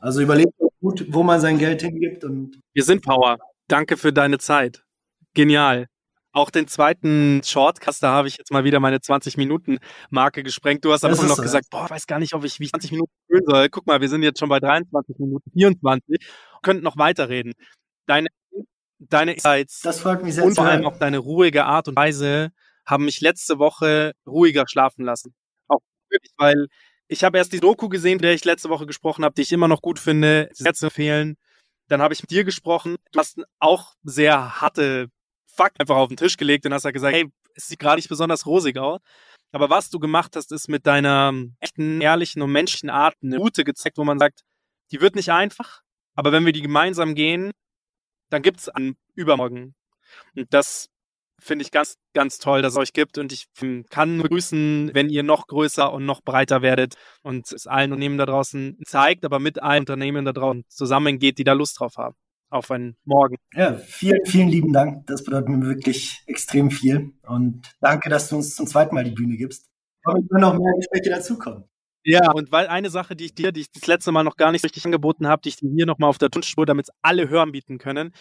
Also 0.00 0.20
überlegt 0.20 0.52
gut, 0.84 1.06
wo 1.08 1.22
man 1.22 1.40
sein 1.40 1.58
Geld 1.58 1.82
hingibt 1.82 2.24
und 2.24 2.60
Wir 2.74 2.84
sind 2.84 3.02
Power. 3.02 3.38
Danke 3.68 3.96
für 3.96 4.12
deine 4.12 4.38
Zeit. 4.38 4.84
Genial. 5.32 5.86
Auch 6.32 6.50
den 6.50 6.66
zweiten 6.66 7.42
Shortcast, 7.44 8.02
da 8.02 8.10
habe 8.10 8.28
ich 8.28 8.36
jetzt 8.36 8.50
mal 8.50 8.64
wieder 8.64 8.80
meine 8.80 8.98
20-Minuten-Marke 8.98 10.42
gesprengt. 10.42 10.84
Du 10.84 10.92
hast 10.92 11.04
am 11.04 11.12
Anfang 11.12 11.28
noch 11.28 11.36
so, 11.36 11.42
gesagt, 11.42 11.70
boah, 11.70 11.88
weiß 11.88 12.06
gar 12.06 12.18
nicht, 12.18 12.34
ob 12.34 12.44
ich 12.44 12.58
wie 12.58 12.64
ich 12.64 12.70
20 12.70 12.90
Minuten 12.90 13.12
füllen 13.28 13.44
soll. 13.46 13.68
Guck 13.68 13.86
mal, 13.86 14.00
wir 14.00 14.08
sind 14.08 14.22
jetzt 14.24 14.40
schon 14.40 14.48
bei 14.48 14.58
23 14.58 15.16
Minuten, 15.18 15.48
24. 15.52 16.18
Könnten 16.62 16.82
noch 16.82 16.96
weiterreden. 16.98 17.52
Deine, 18.06 18.28
deine 18.98 19.34
Insights 19.34 19.80
das 19.80 20.00
freut 20.00 20.22
mich 20.22 20.34
sehr 20.34 20.44
und 20.44 20.54
vor 20.54 20.66
allem 20.66 20.84
auch 20.84 20.98
deine 20.98 21.18
ruhige 21.18 21.64
Art 21.64 21.88
und 21.88 21.96
Weise 21.96 22.50
haben 22.84 23.04
mich 23.04 23.20
letzte 23.20 23.58
Woche 23.58 24.12
ruhiger 24.26 24.64
schlafen 24.66 25.04
lassen. 25.04 25.34
Auch 25.68 25.80
wirklich, 26.10 26.32
weil 26.36 26.66
ich 27.08 27.24
habe 27.24 27.38
erst 27.38 27.52
die 27.52 27.60
Doku 27.60 27.88
gesehen, 27.88 28.18
der 28.18 28.34
ich 28.34 28.44
letzte 28.44 28.68
Woche 28.68 28.86
gesprochen 28.86 29.24
habe, 29.24 29.34
die 29.34 29.42
ich 29.42 29.52
immer 29.52 29.68
noch 29.68 29.82
gut 29.82 29.98
finde, 29.98 30.48
sehr 30.52 30.74
zu 30.74 30.86
empfehlen. 30.86 31.36
Dann 31.88 32.00
habe 32.00 32.14
ich 32.14 32.22
mit 32.22 32.30
dir 32.30 32.44
gesprochen. 32.44 32.96
Du 33.12 33.18
hast 33.18 33.42
auch 33.58 33.94
sehr 34.02 34.60
harte 34.60 35.08
Fakt 35.46 35.80
einfach 35.80 35.96
auf 35.96 36.08
den 36.08 36.16
Tisch 36.16 36.36
gelegt 36.36 36.66
und 36.66 36.74
hast 36.74 36.84
halt 36.84 36.94
gesagt, 36.94 37.14
hey, 37.14 37.30
es 37.54 37.68
sieht 37.68 37.78
gerade 37.78 37.96
nicht 37.96 38.08
besonders 38.08 38.46
rosig 38.46 38.78
aus. 38.78 39.00
Aber 39.52 39.70
was 39.70 39.90
du 39.90 40.00
gemacht 40.00 40.34
hast, 40.34 40.50
ist 40.50 40.68
mit 40.68 40.86
deiner 40.86 41.32
echten, 41.60 42.00
ehrlichen 42.00 42.42
und 42.42 42.50
menschlichen 42.50 42.90
Art 42.90 43.14
eine 43.22 43.36
Route 43.36 43.62
gezeigt, 43.62 43.98
wo 43.98 44.04
man 44.04 44.18
sagt, 44.18 44.42
die 44.90 45.00
wird 45.00 45.14
nicht 45.14 45.30
einfach, 45.30 45.82
aber 46.14 46.32
wenn 46.32 46.44
wir 46.44 46.52
die 46.52 46.62
gemeinsam 46.62 47.14
gehen, 47.14 47.52
dann 48.30 48.42
gibt's 48.42 48.68
an 48.68 48.96
übermorgen. 49.14 49.74
Und 50.34 50.52
das 50.52 50.88
finde 51.44 51.62
ich 51.64 51.70
ganz, 51.70 51.96
ganz 52.14 52.38
toll, 52.38 52.62
dass 52.62 52.72
es 52.72 52.78
euch 52.78 52.92
gibt. 52.92 53.18
Und 53.18 53.32
ich 53.32 53.46
ähm, 53.60 53.84
kann 53.90 54.16
nur 54.16 54.28
grüßen, 54.28 54.90
wenn 54.94 55.10
ihr 55.10 55.22
noch 55.22 55.46
größer 55.46 55.92
und 55.92 56.06
noch 56.06 56.22
breiter 56.22 56.62
werdet 56.62 56.94
und 57.22 57.52
es 57.52 57.66
allen 57.66 57.92
Unternehmen 57.92 58.18
da 58.18 58.26
draußen 58.26 58.78
zeigt, 58.86 59.24
aber 59.24 59.38
mit 59.38 59.62
allen 59.62 59.80
Unternehmen 59.80 60.24
da 60.24 60.32
draußen 60.32 60.64
zusammengeht, 60.68 61.38
die 61.38 61.44
da 61.44 61.52
Lust 61.52 61.78
drauf 61.78 61.96
haben. 61.96 62.16
Auf 62.50 62.70
einen 62.70 62.96
Morgen. 63.04 63.36
Ja, 63.54 63.74
vielen, 63.74 64.24
vielen 64.26 64.48
lieben 64.48 64.72
Dank. 64.72 65.06
Das 65.06 65.24
bedeutet 65.24 65.48
mir 65.48 65.66
wirklich 65.66 66.22
extrem 66.26 66.70
viel. 66.70 67.12
Und 67.26 67.62
danke, 67.80 68.08
dass 68.08 68.28
du 68.28 68.36
uns 68.36 68.54
zum 68.54 68.66
zweiten 68.66 68.94
Mal 68.94 69.04
die 69.04 69.10
Bühne 69.10 69.36
gibst. 69.36 69.68
Aber 70.04 70.18
es 70.18 70.28
können 70.28 70.42
noch 70.42 70.56
mehr 70.56 70.72
Gespräche 70.76 71.10
dazukommen. 71.10 71.64
Ja, 72.06 72.30
und 72.32 72.52
weil 72.52 72.66
eine 72.66 72.90
Sache, 72.90 73.16
die 73.16 73.24
ich 73.24 73.34
dir, 73.34 73.50
die 73.50 73.62
ich 73.62 73.72
das 73.72 73.86
letzte 73.86 74.12
Mal 74.12 74.24
noch 74.24 74.36
gar 74.36 74.52
nicht 74.52 74.62
richtig 74.62 74.84
angeboten 74.84 75.26
habe, 75.26 75.40
die 75.42 75.48
ich 75.48 75.56
dir 75.56 75.70
hier 75.74 75.86
nochmal 75.86 76.10
auf 76.10 76.18
der 76.18 76.28
Tonspur, 76.28 76.66
damit 76.66 76.88
es 76.88 76.94
alle 77.00 77.30
hören 77.30 77.50
bieten 77.52 77.78
können. 77.78 78.12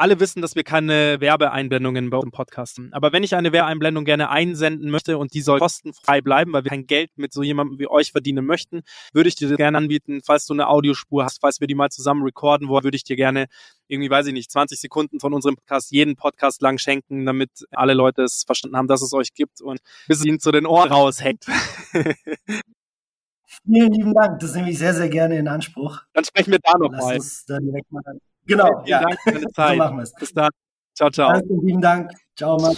Alle 0.00 0.18
wissen, 0.18 0.40
dass 0.40 0.56
wir 0.56 0.64
keine 0.64 1.20
Werbeeinblendungen 1.20 2.08
bei 2.08 2.16
uns 2.16 2.24
im 2.24 2.30
Podcast 2.30 2.78
haben. 2.78 2.88
Aber 2.92 3.12
wenn 3.12 3.22
ich 3.22 3.34
eine 3.34 3.52
Werbeeinblendung 3.52 4.06
gerne 4.06 4.30
einsenden 4.30 4.88
möchte 4.88 5.18
und 5.18 5.34
die 5.34 5.42
soll 5.42 5.58
kostenfrei 5.58 6.22
bleiben, 6.22 6.54
weil 6.54 6.64
wir 6.64 6.70
kein 6.70 6.86
Geld 6.86 7.10
mit 7.16 7.34
so 7.34 7.42
jemandem 7.42 7.78
wie 7.78 7.86
euch 7.86 8.12
verdienen 8.12 8.46
möchten, 8.46 8.80
würde 9.12 9.28
ich 9.28 9.34
dir 9.34 9.48
das 9.48 9.58
gerne 9.58 9.76
anbieten, 9.76 10.22
falls 10.24 10.46
du 10.46 10.54
eine 10.54 10.68
Audiospur 10.68 11.22
hast, 11.22 11.42
falls 11.42 11.60
wir 11.60 11.66
die 11.66 11.74
mal 11.74 11.90
zusammen 11.90 12.22
recorden 12.22 12.68
wollen, 12.68 12.82
würde 12.82 12.96
ich 12.96 13.04
dir 13.04 13.16
gerne 13.16 13.44
irgendwie, 13.88 14.08
weiß 14.08 14.26
ich 14.28 14.32
nicht, 14.32 14.50
20 14.50 14.80
Sekunden 14.80 15.20
von 15.20 15.34
unserem 15.34 15.56
Podcast 15.56 15.92
jeden 15.92 16.16
Podcast 16.16 16.62
lang 16.62 16.78
schenken, 16.78 17.26
damit 17.26 17.50
alle 17.70 17.92
Leute 17.92 18.22
es 18.22 18.44
verstanden 18.46 18.78
haben, 18.78 18.88
dass 18.88 19.02
es 19.02 19.12
euch 19.12 19.34
gibt 19.34 19.60
und 19.60 19.80
bis 20.08 20.20
es 20.20 20.24
ihnen 20.24 20.40
zu 20.40 20.50
den 20.50 20.64
Ohren 20.64 20.90
raushängt. 20.90 21.44
Vielen 23.66 23.92
lieben 23.92 24.14
Dank. 24.14 24.40
Das 24.40 24.54
nehme 24.54 24.70
ich 24.70 24.78
sehr, 24.78 24.94
sehr 24.94 25.10
gerne 25.10 25.36
in 25.36 25.46
Anspruch. 25.46 25.98
Dann 26.14 26.24
sprechen 26.24 26.52
wir 26.52 26.60
da 26.62 26.72
Lass 26.72 26.80
nochmal. 26.80 27.16
uns 27.16 27.44
da 27.44 27.58
direkt 27.58 27.92
mal. 27.92 28.02
Genau. 28.50 28.82
Ja. 28.84 29.00
Dank 29.00 29.20
für 29.22 29.32
deine 29.32 29.46
So 29.54 29.76
machen 29.76 29.96
wir 29.98 30.02
es. 30.02 30.12
Bis 30.12 30.34
dann. 30.34 30.50
Ciao, 30.96 31.08
ciao. 31.08 31.32
Ganz 31.32 31.46
lieben 31.62 31.80
Dank. 31.80 32.10
Ciao, 32.36 32.58
Mann. 32.58 32.74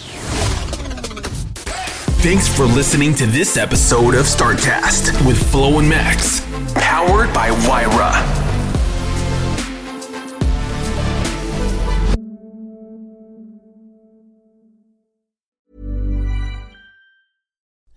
Thanks 2.21 2.47
for 2.47 2.65
listening 2.67 3.15
to 3.15 3.25
this 3.25 3.57
episode 3.57 4.15
of 4.15 4.25
Startcast 4.27 5.25
with 5.25 5.37
Flo 5.51 5.79
and 5.79 5.89
Max, 5.89 6.41
powered 6.75 7.33
by 7.33 7.49
Wyra. 7.67 8.13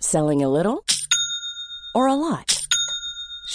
Selling 0.00 0.42
a 0.42 0.48
little 0.48 0.82
or 1.94 2.06
a 2.06 2.14
lot? 2.14 2.55